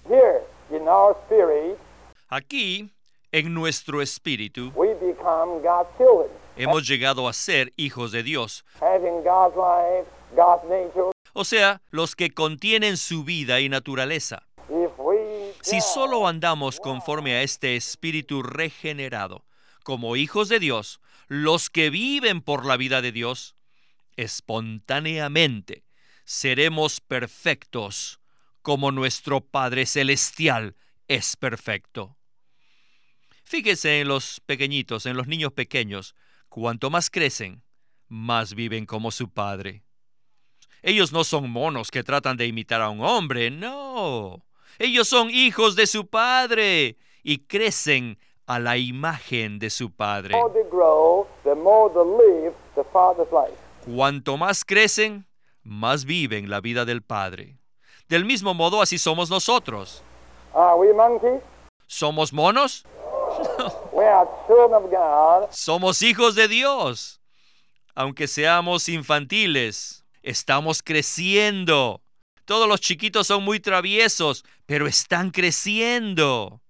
Here, 0.09 0.41
in 0.71 0.87
our 0.87 1.15
spirit, 1.25 1.77
Aquí, 2.29 2.89
en 3.31 3.53
nuestro 3.53 4.01
espíritu, 4.01 4.73
we 4.75 4.93
become 4.95 5.61
God's 5.61 5.87
children, 5.97 6.29
hemos 6.57 6.87
llegado 6.87 7.27
a 7.27 7.33
ser 7.33 7.73
hijos 7.77 8.11
de 8.11 8.23
Dios, 8.23 8.65
o 11.33 11.45
sea, 11.45 11.81
los 11.91 12.15
que 12.15 12.31
contienen 12.31 12.97
su 12.97 13.23
vida 13.23 13.59
y 13.59 13.69
naturaleza. 13.69 14.43
Si 15.61 15.81
solo 15.81 16.27
andamos 16.27 16.79
conforme 16.79 17.35
a 17.35 17.43
este 17.43 17.75
espíritu 17.75 18.43
regenerado, 18.43 19.45
como 19.83 20.15
hijos 20.15 20.49
de 20.49 20.59
Dios, 20.59 20.99
los 21.27 21.69
que 21.69 21.89
viven 21.89 22.41
por 22.41 22.65
la 22.65 22.77
vida 22.77 23.01
de 23.01 23.11
Dios, 23.11 23.55
espontáneamente 24.15 25.83
seremos 26.25 26.99
perfectos, 26.99 28.19
como 28.61 28.91
nuestro 28.91 29.41
Padre 29.41 29.85
Celestial 29.85 30.75
es 31.07 31.37
perfecto. 31.37 32.17
Fíjese 33.45 34.01
en 34.01 34.09
los 34.09 34.41
pequeñitos, 34.41 35.05
en 35.05 35.15
los 35.15 35.27
niños 35.27 35.53
pequeños, 35.53 36.15
cuanto 36.49 36.89
más 36.89 37.09
crecen, 37.09 37.63
más 38.07 38.53
viven 38.53 38.85
como 38.85 39.11
su 39.11 39.29
Padre. 39.29 39.83
Ellos 40.81 41.11
no 41.11 41.23
son 41.23 41.49
monos 41.49 41.91
que 41.91 42.03
tratan 42.03 42.37
de 42.37 42.47
imitar 42.47 42.81
a 42.81 42.89
un 42.89 43.01
hombre, 43.01 43.51
no. 43.51 44.43
Ellos 44.79 45.07
son 45.07 45.29
hijos 45.29 45.75
de 45.75 45.87
su 45.87 46.07
Padre 46.07 46.97
y 47.23 47.39
crecen 47.39 48.17
a 48.45 48.59
la 48.59 48.77
imagen 48.77 49.59
de 49.59 49.69
su 49.69 49.91
Padre. 49.91 50.35
Cuanto 53.85 54.37
más 54.37 54.63
crecen, 54.63 55.27
más 55.63 56.05
viven 56.05 56.49
la 56.49 56.61
vida 56.61 56.85
del 56.85 57.01
Padre. 57.01 57.57
Del 58.07 58.23
mismo 58.23 58.53
modo, 58.53 58.81
así 58.81 58.97
somos 58.97 59.29
nosotros. 59.29 60.01
¿Somos 61.87 62.31
monos? 62.31 62.85
Somos 65.51 66.03
hijos 66.03 66.35
de 66.35 66.47
Dios. 66.47 67.19
Aunque 67.95 68.27
seamos 68.27 68.89
infantiles, 68.89 70.05
estamos 70.21 70.83
creciendo. 70.83 72.03
Todos 72.45 72.69
los 72.69 72.79
chiquitos 72.79 73.25
son 73.25 73.43
muy 73.43 73.59
traviesos, 73.59 74.45
pero 74.67 74.85
están 74.85 75.31
creciendo. 75.31 76.61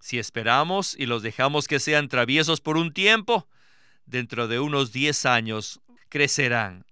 Si 0.00 0.18
esperamos 0.18 0.96
y 0.98 1.06
los 1.06 1.22
dejamos 1.22 1.68
que 1.68 1.78
sean 1.78 2.08
traviesos 2.08 2.60
por 2.60 2.78
un 2.78 2.92
tiempo, 2.92 3.46
dentro 4.04 4.48
de 4.48 4.58
unos 4.58 4.90
10 4.90 5.26
años 5.26 5.80
crecerán. 6.08 6.84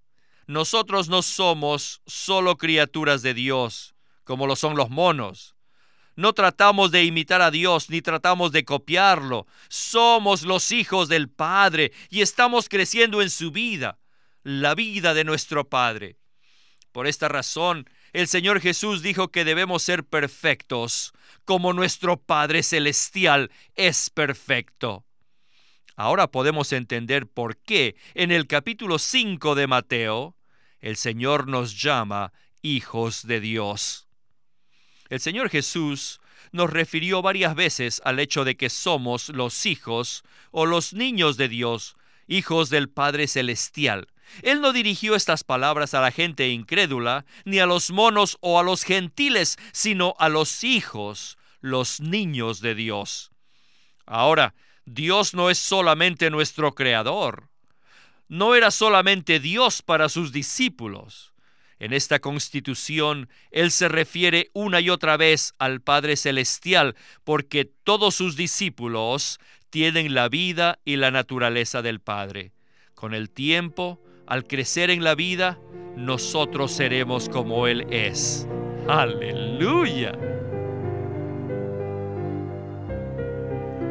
Nosotros 0.46 1.08
no 1.08 1.20
somos 1.20 2.00
solo 2.06 2.56
criaturas 2.56 3.22
de 3.22 3.34
Dios, 3.34 3.96
como 4.22 4.46
lo 4.46 4.54
son 4.54 4.76
los 4.76 4.88
monos. 4.88 5.51
No 6.14 6.34
tratamos 6.34 6.90
de 6.90 7.04
imitar 7.04 7.40
a 7.40 7.50
Dios 7.50 7.88
ni 7.88 8.02
tratamos 8.02 8.52
de 8.52 8.64
copiarlo. 8.64 9.46
Somos 9.68 10.42
los 10.42 10.70
hijos 10.72 11.08
del 11.08 11.28
Padre 11.28 11.92
y 12.10 12.20
estamos 12.20 12.68
creciendo 12.68 13.22
en 13.22 13.30
su 13.30 13.50
vida, 13.50 13.98
la 14.42 14.74
vida 14.74 15.14
de 15.14 15.24
nuestro 15.24 15.68
Padre. 15.68 16.16
Por 16.92 17.06
esta 17.06 17.28
razón, 17.28 17.88
el 18.12 18.28
Señor 18.28 18.60
Jesús 18.60 19.00
dijo 19.00 19.28
que 19.28 19.44
debemos 19.44 19.82
ser 19.82 20.04
perfectos, 20.04 21.14
como 21.46 21.72
nuestro 21.72 22.18
Padre 22.18 22.62
Celestial 22.62 23.50
es 23.74 24.10
perfecto. 24.10 25.06
Ahora 25.96 26.30
podemos 26.30 26.72
entender 26.72 27.26
por 27.26 27.56
qué 27.56 27.96
en 28.14 28.30
el 28.30 28.46
capítulo 28.46 28.98
5 28.98 29.54
de 29.54 29.66
Mateo 29.66 30.36
el 30.80 30.96
Señor 30.96 31.48
nos 31.48 31.80
llama 31.80 32.32
hijos 32.60 33.26
de 33.26 33.40
Dios. 33.40 34.08
El 35.12 35.20
Señor 35.20 35.50
Jesús 35.50 36.22
nos 36.52 36.70
refirió 36.70 37.20
varias 37.20 37.54
veces 37.54 38.00
al 38.02 38.18
hecho 38.18 38.46
de 38.46 38.56
que 38.56 38.70
somos 38.70 39.28
los 39.28 39.66
hijos 39.66 40.24
o 40.52 40.64
los 40.64 40.94
niños 40.94 41.36
de 41.36 41.50
Dios, 41.50 41.98
hijos 42.28 42.70
del 42.70 42.88
Padre 42.88 43.28
Celestial. 43.28 44.08
Él 44.40 44.62
no 44.62 44.72
dirigió 44.72 45.14
estas 45.14 45.44
palabras 45.44 45.92
a 45.92 46.00
la 46.00 46.12
gente 46.12 46.48
incrédula, 46.48 47.26
ni 47.44 47.58
a 47.58 47.66
los 47.66 47.90
monos 47.90 48.38
o 48.40 48.58
a 48.58 48.62
los 48.62 48.84
gentiles, 48.84 49.58
sino 49.70 50.14
a 50.18 50.30
los 50.30 50.64
hijos, 50.64 51.36
los 51.60 52.00
niños 52.00 52.62
de 52.62 52.74
Dios. 52.74 53.32
Ahora, 54.06 54.54
Dios 54.86 55.34
no 55.34 55.50
es 55.50 55.58
solamente 55.58 56.30
nuestro 56.30 56.74
creador. 56.74 57.50
No 58.28 58.54
era 58.54 58.70
solamente 58.70 59.40
Dios 59.40 59.82
para 59.82 60.08
sus 60.08 60.32
discípulos. 60.32 61.31
En 61.82 61.92
esta 61.92 62.20
constitución, 62.20 63.28
Él 63.50 63.72
se 63.72 63.88
refiere 63.88 64.50
una 64.52 64.80
y 64.80 64.88
otra 64.88 65.16
vez 65.16 65.52
al 65.58 65.80
Padre 65.80 66.14
Celestial, 66.14 66.94
porque 67.24 67.64
todos 67.64 68.14
sus 68.14 68.36
discípulos 68.36 69.40
tienen 69.68 70.14
la 70.14 70.28
vida 70.28 70.78
y 70.84 70.94
la 70.94 71.10
naturaleza 71.10 71.82
del 71.82 71.98
Padre. 71.98 72.52
Con 72.94 73.14
el 73.14 73.30
tiempo, 73.30 74.00
al 74.28 74.46
crecer 74.46 74.90
en 74.90 75.02
la 75.02 75.16
vida, 75.16 75.58
nosotros 75.96 76.70
seremos 76.70 77.28
como 77.28 77.66
Él 77.66 77.84
es. 77.90 78.46
Aleluya. 78.86 80.12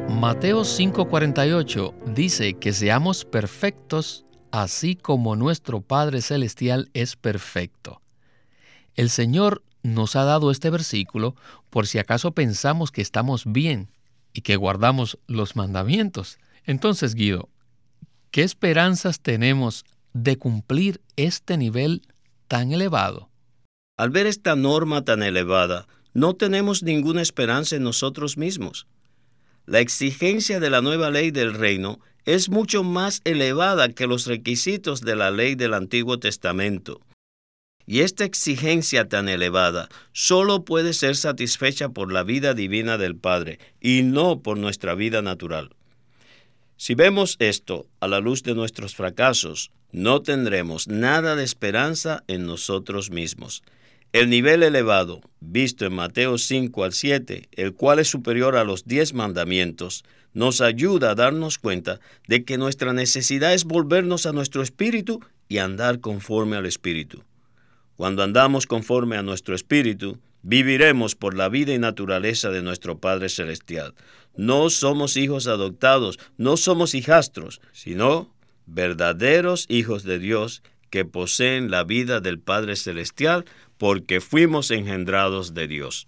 Mateo 0.07 0.61
5:48 0.63 1.93
dice 2.05 2.53
que 2.53 2.71
seamos 2.71 3.25
perfectos 3.25 4.25
así 4.51 4.95
como 4.95 5.35
nuestro 5.35 5.81
Padre 5.81 6.21
Celestial 6.21 6.89
es 6.93 7.15
perfecto. 7.15 8.01
El 8.95 9.09
Señor 9.09 9.63
nos 9.83 10.15
ha 10.15 10.23
dado 10.23 10.51
este 10.51 10.69
versículo 10.69 11.35
por 11.69 11.87
si 11.87 11.97
acaso 11.97 12.31
pensamos 12.31 12.91
que 12.91 13.01
estamos 13.01 13.43
bien 13.45 13.89
y 14.33 14.41
que 14.41 14.55
guardamos 14.55 15.17
los 15.27 15.55
mandamientos. 15.55 16.37
Entonces, 16.65 17.15
Guido, 17.15 17.49
¿qué 18.29 18.43
esperanzas 18.43 19.19
tenemos 19.19 19.85
de 20.13 20.37
cumplir 20.37 21.01
este 21.15 21.57
nivel 21.57 22.03
tan 22.47 22.71
elevado? 22.71 23.29
Al 23.97 24.09
ver 24.09 24.27
esta 24.27 24.55
norma 24.55 25.03
tan 25.03 25.23
elevada, 25.23 25.87
no 26.13 26.35
tenemos 26.35 26.83
ninguna 26.83 27.21
esperanza 27.21 27.75
en 27.75 27.83
nosotros 27.83 28.37
mismos. 28.37 28.87
La 29.65 29.79
exigencia 29.79 30.59
de 30.59 30.69
la 30.69 30.81
nueva 30.81 31.09
ley 31.09 31.31
del 31.31 31.53
reino 31.53 31.99
es 32.25 32.49
mucho 32.49 32.83
más 32.83 33.21
elevada 33.23 33.89
que 33.89 34.07
los 34.07 34.25
requisitos 34.25 35.01
de 35.01 35.15
la 35.15 35.31
ley 35.31 35.55
del 35.55 35.73
Antiguo 35.73 36.19
Testamento. 36.19 37.01
Y 37.87 38.01
esta 38.01 38.25
exigencia 38.25 39.09
tan 39.09 39.27
elevada 39.27 39.89
solo 40.13 40.63
puede 40.63 40.93
ser 40.93 41.15
satisfecha 41.15 41.89
por 41.89 42.11
la 42.11 42.23
vida 42.23 42.53
divina 42.53 42.97
del 42.97 43.15
Padre 43.15 43.59
y 43.79 44.03
no 44.03 44.41
por 44.41 44.57
nuestra 44.57 44.95
vida 44.95 45.21
natural. 45.21 45.75
Si 46.77 46.95
vemos 46.95 47.35
esto 47.39 47.87
a 47.99 48.07
la 48.07 48.19
luz 48.19 48.43
de 48.43 48.55
nuestros 48.55 48.95
fracasos, 48.95 49.71
no 49.91 50.21
tendremos 50.21 50.87
nada 50.87 51.35
de 51.35 51.43
esperanza 51.43 52.23
en 52.27 52.45
nosotros 52.45 53.11
mismos. 53.11 53.61
El 54.13 54.29
nivel 54.29 54.63
elevado, 54.63 55.21
visto 55.39 55.85
en 55.85 55.93
Mateo 55.93 56.37
5 56.37 56.83
al 56.83 56.93
7, 56.93 57.49
el 57.51 57.73
cual 57.73 57.99
es 57.99 58.07
superior 58.07 58.57
a 58.57 58.63
los 58.63 58.85
diez 58.85 59.13
mandamientos, 59.13 60.03
nos 60.33 60.61
ayuda 60.61 61.11
a 61.11 61.15
darnos 61.15 61.57
cuenta 61.57 61.99
de 62.27 62.43
que 62.43 62.57
nuestra 62.57 62.93
necesidad 62.93 63.53
es 63.53 63.65
volvernos 63.65 64.25
a 64.25 64.33
nuestro 64.33 64.61
espíritu 64.61 65.21
y 65.47 65.57
andar 65.57 65.99
conforme 65.99 66.55
al 66.55 66.65
espíritu. 66.65 67.23
Cuando 67.95 68.23
andamos 68.23 68.65
conforme 68.65 69.17
a 69.17 69.23
nuestro 69.23 69.53
espíritu, 69.53 70.19
viviremos 70.41 71.15
por 71.15 71.35
la 71.35 71.49
vida 71.49 71.73
y 71.73 71.79
naturaleza 71.79 72.49
de 72.49 72.61
nuestro 72.61 72.99
Padre 72.99 73.29
Celestial. 73.29 73.93
No 74.35 74.69
somos 74.69 75.17
hijos 75.17 75.47
adoptados, 75.47 76.17
no 76.37 76.57
somos 76.57 76.95
hijastros, 76.95 77.61
sino 77.73 78.33
verdaderos 78.65 79.65
hijos 79.69 80.03
de 80.03 80.19
Dios 80.19 80.63
que 80.89 81.05
poseen 81.05 81.71
la 81.71 81.83
vida 81.83 82.19
del 82.19 82.39
Padre 82.39 82.75
Celestial 82.75 83.45
porque 83.77 84.21
fuimos 84.21 84.71
engendrados 84.71 85.53
de 85.53 85.67
Dios. 85.67 86.07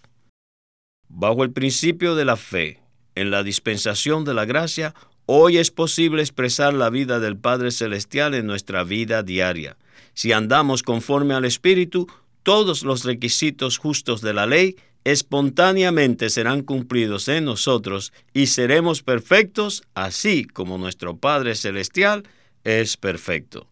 Bajo 1.08 1.44
el 1.44 1.52
principio 1.52 2.16
de 2.16 2.26
la 2.26 2.38
fe, 2.38 2.83
en 3.15 3.32
la 3.32 3.43
dispensación 3.43 4.26
de 4.26 4.34
la 4.34 4.45
gracia, 4.45 4.93
hoy 5.26 5.58
es 5.58 5.71
posible 5.71 6.21
expresar 6.21 6.73
la 6.73 6.89
vida 6.89 7.19
del 7.19 7.38
Padre 7.38 7.71
Celestial 7.71 8.34
en 8.34 8.47
nuestra 8.47 8.84
vida 8.84 9.23
diaria. 9.23 9.78
Si 10.13 10.32
andamos 10.32 10.84
conforme 10.84 11.34
al 11.34 11.45
Espíritu, 11.45 12.08
todos 12.43 12.84
los 12.84 13.04
requisitos 13.04 13.78
justos 13.78 14.21
de 14.21 14.34
la 14.34 14.45
ley 14.45 14.76
espontáneamente 15.04 16.30
serán 16.30 16.62
cumplidos 16.62 17.28
en 17.28 17.45
nosotros 17.45 18.13
y 18.34 18.47
seremos 18.47 19.04
perfectos 19.04 19.84
así 19.95 20.45
como 20.45 20.78
nuestro 20.78 21.17
Padre 21.17 21.56
Celestial 21.56 22.23
es 22.63 22.97
perfecto. 22.97 23.67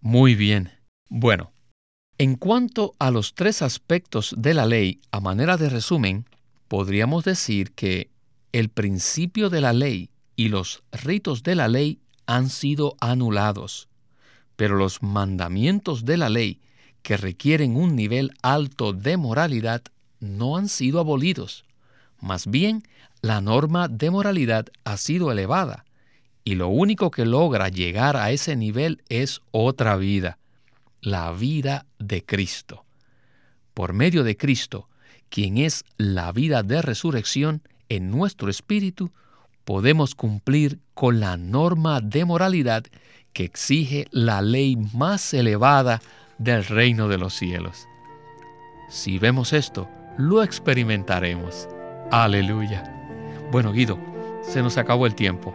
Muy 0.00 0.34
bien. 0.34 0.70
Bueno, 1.08 1.52
en 2.18 2.36
cuanto 2.36 2.94
a 2.98 3.10
los 3.10 3.34
tres 3.34 3.62
aspectos 3.62 4.34
de 4.36 4.54
la 4.54 4.66
ley, 4.66 5.00
a 5.10 5.20
manera 5.20 5.56
de 5.56 5.70
resumen, 5.70 6.26
podríamos 6.68 7.24
decir 7.24 7.72
que 7.72 8.10
el 8.54 8.68
principio 8.68 9.50
de 9.50 9.60
la 9.60 9.72
ley 9.72 10.10
y 10.36 10.48
los 10.48 10.84
ritos 10.92 11.42
de 11.42 11.56
la 11.56 11.66
ley 11.66 11.98
han 12.24 12.48
sido 12.48 12.94
anulados, 13.00 13.88
pero 14.54 14.76
los 14.76 15.02
mandamientos 15.02 16.04
de 16.04 16.16
la 16.16 16.28
ley, 16.28 16.60
que 17.02 17.16
requieren 17.16 17.74
un 17.74 17.96
nivel 17.96 18.30
alto 18.42 18.92
de 18.92 19.16
moralidad, 19.16 19.82
no 20.20 20.56
han 20.56 20.68
sido 20.68 21.00
abolidos. 21.00 21.64
Más 22.20 22.46
bien, 22.46 22.84
la 23.22 23.40
norma 23.40 23.88
de 23.88 24.12
moralidad 24.12 24.66
ha 24.84 24.98
sido 24.98 25.32
elevada, 25.32 25.84
y 26.44 26.54
lo 26.54 26.68
único 26.68 27.10
que 27.10 27.26
logra 27.26 27.70
llegar 27.70 28.16
a 28.16 28.30
ese 28.30 28.54
nivel 28.54 29.02
es 29.08 29.40
otra 29.50 29.96
vida, 29.96 30.38
la 31.00 31.32
vida 31.32 31.86
de 31.98 32.24
Cristo. 32.24 32.84
Por 33.74 33.94
medio 33.94 34.22
de 34.22 34.36
Cristo, 34.36 34.88
quien 35.28 35.58
es 35.58 35.84
la 35.96 36.30
vida 36.30 36.62
de 36.62 36.82
resurrección 36.82 37.60
en 37.88 38.10
nuestro 38.10 38.50
espíritu, 38.50 39.10
podemos 39.64 40.14
cumplir 40.14 40.78
con 40.94 41.20
la 41.20 41.36
norma 41.36 42.00
de 42.00 42.24
moralidad 42.24 42.84
que 43.32 43.44
exige 43.44 44.06
la 44.10 44.42
ley 44.42 44.76
más 44.94 45.34
elevada 45.34 46.00
del 46.38 46.64
reino 46.64 47.08
de 47.08 47.18
los 47.18 47.34
cielos. 47.34 47.86
Si 48.88 49.18
vemos 49.18 49.52
esto, 49.52 49.88
lo 50.18 50.42
experimentaremos. 50.42 51.68
Aleluya. 52.10 52.90
Bueno, 53.50 53.72
Guido, 53.72 53.98
se 54.42 54.62
nos 54.62 54.78
acabó 54.78 55.06
el 55.06 55.14
tiempo. 55.14 55.54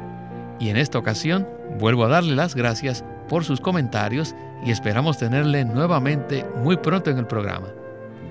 Y 0.59 0.69
en 0.69 0.77
esta 0.77 0.99
ocasión 0.99 1.47
vuelvo 1.79 2.05
a 2.05 2.09
darle 2.09 2.35
las 2.35 2.55
gracias 2.55 3.03
por 3.29 3.45
sus 3.45 3.61
comentarios 3.61 4.35
y 4.65 4.71
esperamos 4.71 5.17
tenerle 5.17 5.63
nuevamente 5.63 6.45
muy 6.57 6.75
pronto 6.77 7.09
en 7.09 7.19
el 7.19 7.27
programa. 7.27 7.67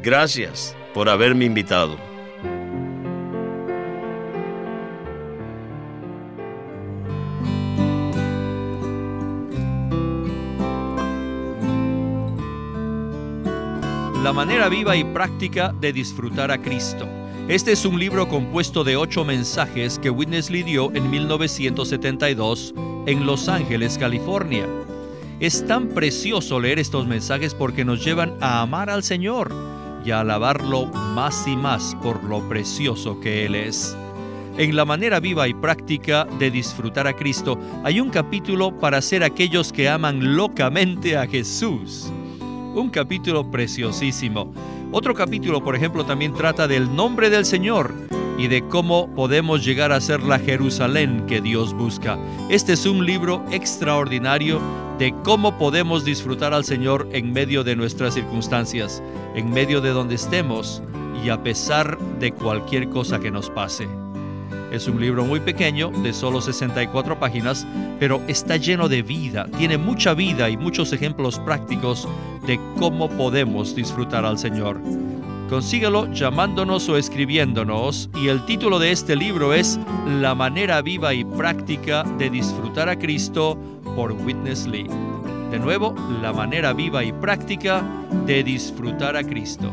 Gracias 0.03 0.77
por 0.93 1.09
haberme 1.09 1.45
invitado. 1.45 1.97
La 14.29 14.35
manera 14.35 14.69
viva 14.69 14.95
y 14.95 15.05
práctica 15.05 15.75
de 15.81 15.91
disfrutar 15.91 16.51
a 16.51 16.61
Cristo. 16.61 17.09
Este 17.49 17.73
es 17.73 17.87
un 17.87 17.99
libro 17.99 18.29
compuesto 18.29 18.85
de 18.85 18.95
ocho 18.95 19.25
mensajes 19.25 19.99
que 19.99 20.11
Witness 20.11 20.51
Lee 20.51 20.65
dio 20.65 20.93
en 20.95 21.11
1972 21.11 22.75
en 23.07 23.25
Los 23.25 23.49
Ángeles, 23.49 23.97
California. 23.97 24.67
Es 25.41 25.67
tan 25.67 25.89
precioso 25.89 26.61
leer 26.61 26.79
estos 26.79 27.07
mensajes 27.07 27.55
porque 27.55 27.87
nos 27.87 28.05
llevan 28.05 28.37
a 28.43 28.61
amar 28.61 28.91
al 28.91 29.03
Señor 29.03 29.51
y 30.05 30.11
a 30.11 30.21
alabarlo 30.21 30.89
más 31.15 31.49
y 31.49 31.57
más 31.57 31.97
por 32.03 32.23
lo 32.23 32.47
precioso 32.51 33.19
que 33.21 33.47
Él 33.47 33.55
es. 33.55 33.97
En 34.59 34.77
la 34.77 34.85
manera 34.85 35.21
viva 35.21 35.49
y 35.49 35.55
práctica 35.55 36.27
de 36.39 36.51
disfrutar 36.51 37.07
a 37.07 37.17
Cristo 37.17 37.59
hay 37.83 37.99
un 37.99 38.11
capítulo 38.11 38.79
para 38.79 39.01
ser 39.01 39.25
aquellos 39.25 39.73
que 39.73 39.89
aman 39.89 40.37
locamente 40.37 41.17
a 41.17 41.27
Jesús. 41.27 42.13
Un 42.79 42.91
capítulo 42.91 43.51
preciosísimo. 43.51 44.53
Otro 44.93 45.13
capítulo, 45.13 45.65
por 45.65 45.75
ejemplo, 45.75 46.07
también 46.07 46.33
trata 46.33 46.69
del 46.69 46.95
nombre 46.95 47.29
del 47.29 47.45
Señor 47.45 47.93
y 48.39 48.47
de 48.47 48.69
cómo 48.69 49.13
podemos 49.17 49.65
llegar 49.65 49.91
a 49.91 50.01
ser 50.01 50.23
la 50.23 50.39
Jerusalén 50.39 51.27
que 51.27 51.41
Dios 51.41 51.75
busca. 51.75 52.17
Este 52.49 52.75
es 52.75 52.87
un 52.87 53.05
libro 53.05 53.45
extraordinario 53.51 54.61
de 54.97 55.13
cómo 55.25 55.59
podemos 55.59 56.05
disfrutar 56.05 56.55
al 56.55 56.65
Señor 56.65 57.09
en 57.11 57.33
medio 57.33 57.65
de 57.65 57.75
nuestras 57.75 58.15
circunstancias, 58.15 59.03
en 59.35 59.51
medio 59.51 59.81
de 59.81 59.91
donde 59.91 60.15
estemos 60.15 60.81
y 61.25 61.31
a 61.31 61.43
pesar 61.43 61.99
de 62.21 62.31
cualquier 62.31 62.89
cosa 62.91 63.19
que 63.19 63.33
nos 63.33 63.51
pase. 63.51 63.89
Es 64.73 64.87
un 64.87 65.01
libro 65.01 65.25
muy 65.25 65.41
pequeño, 65.41 65.91
de 66.03 66.13
solo 66.13 66.43
64 66.43 67.19
páginas, 67.19 67.67
pero 67.99 68.21
está 68.29 68.57
lleno 68.57 68.89
de 68.89 69.03
vida, 69.03 69.47
tiene 69.57 69.79
mucha 69.79 70.13
vida 70.13 70.51
y 70.51 70.59
muchos 70.59 70.93
ejemplos 70.93 71.39
prácticos 71.39 72.07
de 72.47 72.61
cómo 72.79 73.09
podemos 73.09 73.75
disfrutar 73.75 74.27
al 74.27 74.39
Señor. 74.39 74.79
Consíguelo 75.49 76.13
llamándonos 76.13 76.87
o 76.91 76.99
escribiéndonos 76.99 78.11
y 78.23 78.29
el 78.29 78.45
título 78.45 78.79
de 78.79 78.93
este 78.93 79.17
libro 79.17 79.55
es 79.55 79.81
La 80.21 80.35
manera 80.35 80.83
viva 80.83 81.15
y 81.15 81.25
práctica 81.25 82.03
de 82.19 82.29
disfrutar 82.29 82.91
a 82.91 82.99
Cristo 82.99 83.59
por 83.97 84.13
Witness 84.13 84.67
Lee. 84.67 84.87
De 85.51 85.59
nuevo, 85.59 85.95
la 86.21 86.35
manera 86.35 86.75
viva 86.75 87.03
y 87.03 87.13
práctica 87.13 87.83
de 88.27 88.45
disfrutar 88.45 89.17
a 89.17 89.25
Cristo. 89.25 89.73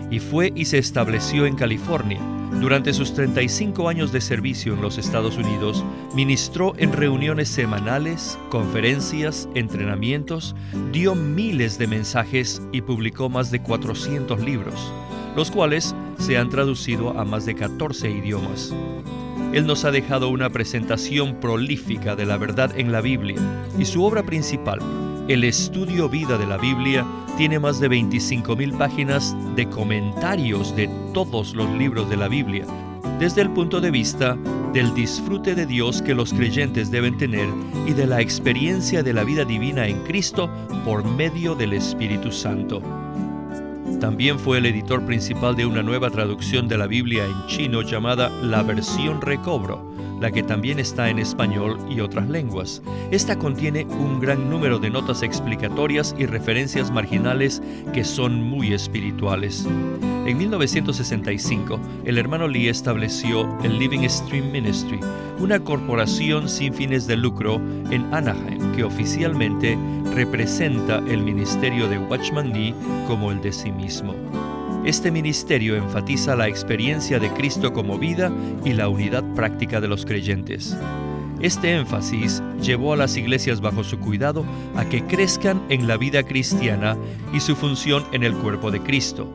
y 0.11 0.19
fue 0.19 0.51
y 0.55 0.65
se 0.65 0.77
estableció 0.77 1.47
en 1.47 1.55
California. 1.55 2.19
Durante 2.59 2.93
sus 2.93 3.13
35 3.13 3.87
años 3.87 4.11
de 4.11 4.19
servicio 4.19 4.73
en 4.73 4.81
los 4.81 4.97
Estados 4.97 5.37
Unidos, 5.37 5.83
ministró 6.13 6.73
en 6.77 6.91
reuniones 6.91 7.47
semanales, 7.49 8.37
conferencias, 8.49 9.47
entrenamientos, 9.55 10.53
dio 10.91 11.15
miles 11.15 11.79
de 11.79 11.87
mensajes 11.87 12.61
y 12.73 12.81
publicó 12.81 13.29
más 13.29 13.49
de 13.49 13.61
400 13.61 14.41
libros, 14.41 14.91
los 15.35 15.49
cuales 15.49 15.95
se 16.19 16.37
han 16.37 16.49
traducido 16.49 17.17
a 17.17 17.23
más 17.23 17.45
de 17.45 17.55
14 17.55 18.11
idiomas. 18.11 18.73
Él 19.53 19.65
nos 19.65 19.85
ha 19.85 19.91
dejado 19.91 20.29
una 20.29 20.49
presentación 20.49 21.39
prolífica 21.39 22.15
de 22.15 22.25
la 22.25 22.37
verdad 22.37 22.77
en 22.77 22.91
la 22.91 23.01
Biblia 23.01 23.37
y 23.79 23.85
su 23.85 24.03
obra 24.03 24.23
principal, 24.23 24.79
el 25.27 25.43
estudio 25.43 26.09
vida 26.09 26.37
de 26.37 26.45
la 26.45 26.57
Biblia, 26.57 27.05
tiene 27.37 27.59
más 27.59 27.79
de 27.79 27.89
25.000 27.89 28.77
páginas 28.77 29.35
de 29.55 29.67
comentarios 29.69 30.75
de 30.75 30.89
todos 31.13 31.53
los 31.55 31.69
libros 31.71 32.09
de 32.09 32.17
la 32.17 32.27
Biblia, 32.27 32.65
desde 33.19 33.41
el 33.41 33.49
punto 33.51 33.81
de 33.81 33.91
vista 33.91 34.37
del 34.73 34.93
disfrute 34.93 35.55
de 35.55 35.65
Dios 35.65 36.01
que 36.01 36.15
los 36.15 36.33
creyentes 36.33 36.91
deben 36.91 37.17
tener 37.17 37.47
y 37.87 37.93
de 37.93 38.07
la 38.07 38.21
experiencia 38.21 39.03
de 39.03 39.13
la 39.13 39.23
vida 39.23 39.45
divina 39.45 39.87
en 39.87 40.03
Cristo 40.03 40.49
por 40.85 41.03
medio 41.03 41.55
del 41.55 41.73
Espíritu 41.73 42.31
Santo. 42.31 42.81
También 43.99 44.39
fue 44.39 44.57
el 44.57 44.65
editor 44.65 45.05
principal 45.05 45.55
de 45.55 45.65
una 45.65 45.83
nueva 45.83 46.09
traducción 46.09 46.67
de 46.67 46.77
la 46.77 46.87
Biblia 46.87 47.25
en 47.25 47.47
chino 47.47 47.81
llamada 47.83 48.29
La 48.41 48.63
Versión 48.63 49.21
Recobro, 49.21 49.90
la 50.19 50.31
que 50.31 50.43
también 50.43 50.79
está 50.79 51.09
en 51.09 51.19
español 51.19 51.77
y 51.89 51.99
otras 51.99 52.29
lenguas. 52.29 52.81
Esta 53.11 53.37
contiene 53.37 53.85
un 53.85 54.19
gran 54.19 54.49
número 54.49 54.79
de 54.79 54.89
notas 54.89 55.23
explicatorias 55.23 56.15
y 56.17 56.25
referencias 56.25 56.91
marginales 56.91 57.61
que 57.93 58.03
son 58.03 58.41
muy 58.41 58.73
espirituales. 58.73 59.67
En 60.25 60.37
1965, 60.37 61.79
el 62.05 62.19
hermano 62.19 62.47
Lee 62.47 62.69
estableció 62.69 63.57
el 63.63 63.79
Living 63.79 64.07
Stream 64.07 64.51
Ministry, 64.51 64.99
una 65.39 65.59
corporación 65.59 66.47
sin 66.47 66.73
fines 66.73 67.07
de 67.07 67.17
lucro 67.17 67.55
en 67.89 68.13
Anaheim 68.13 68.71
que 68.75 68.83
oficialmente 68.83 69.77
representa 70.13 70.99
el 71.07 71.23
ministerio 71.23 71.87
de 71.87 71.97
Watchman 71.97 72.53
Lee 72.53 72.75
como 73.07 73.31
el 73.31 73.41
de 73.41 73.51
sí 73.51 73.71
mismo. 73.71 74.13
Este 74.85 75.11
ministerio 75.11 75.75
enfatiza 75.75 76.35
la 76.35 76.47
experiencia 76.47 77.19
de 77.19 77.31
Cristo 77.31 77.71
como 77.71 77.99
vida 77.99 78.31
y 78.65 78.73
la 78.73 78.89
unidad 78.89 79.23
práctica 79.35 79.79
de 79.79 79.87
los 79.87 80.05
creyentes. 80.05 80.75
Este 81.39 81.75
énfasis 81.75 82.41
llevó 82.61 82.93
a 82.93 82.97
las 82.97 83.15
iglesias 83.15 83.61
bajo 83.61 83.83
su 83.83 83.99
cuidado 83.99 84.43
a 84.75 84.85
que 84.85 85.05
crezcan 85.05 85.61
en 85.69 85.87
la 85.87 85.97
vida 85.97 86.23
cristiana 86.23 86.97
y 87.31 87.39
su 87.39 87.55
función 87.55 88.05
en 88.11 88.23
el 88.23 88.33
cuerpo 88.33 88.71
de 88.71 88.81
Cristo 88.81 89.31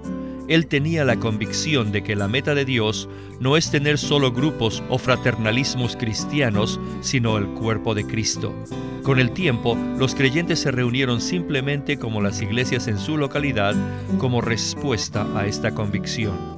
él 0.49 0.67
tenía 0.67 1.05
la 1.05 1.17
convicción 1.17 1.93
de 1.93 2.03
que 2.03 2.17
la 2.17 2.29
meta 2.29 2.55
de 2.55 2.65
Dios 2.65 3.09
no 3.41 3.57
es 3.57 3.71
tener 3.71 3.99
solo 3.99 4.33
grupos 4.33 4.83
o 4.89 4.99
fraternalismos 4.99 5.97
cristianos, 5.97 6.81
sino 7.01 7.37
el 7.39 7.47
cuerpo 7.47 7.95
de 7.95 8.07
Cristo. 8.07 8.55
Con 9.03 9.19
el 9.19 9.31
tiempo, 9.31 9.77
los 9.99 10.15
creyentes 10.15 10.61
se 10.61 10.71
reunieron 10.71 11.21
simplemente 11.21 11.99
como 11.99 12.21
las 12.21 12.43
iglesias 12.43 12.89
en 12.89 12.99
su 12.99 13.17
localidad 13.17 13.75
como 14.19 14.41
respuesta 14.41 15.27
a 15.37 15.47
esta 15.47 15.73
convicción. 15.73 16.57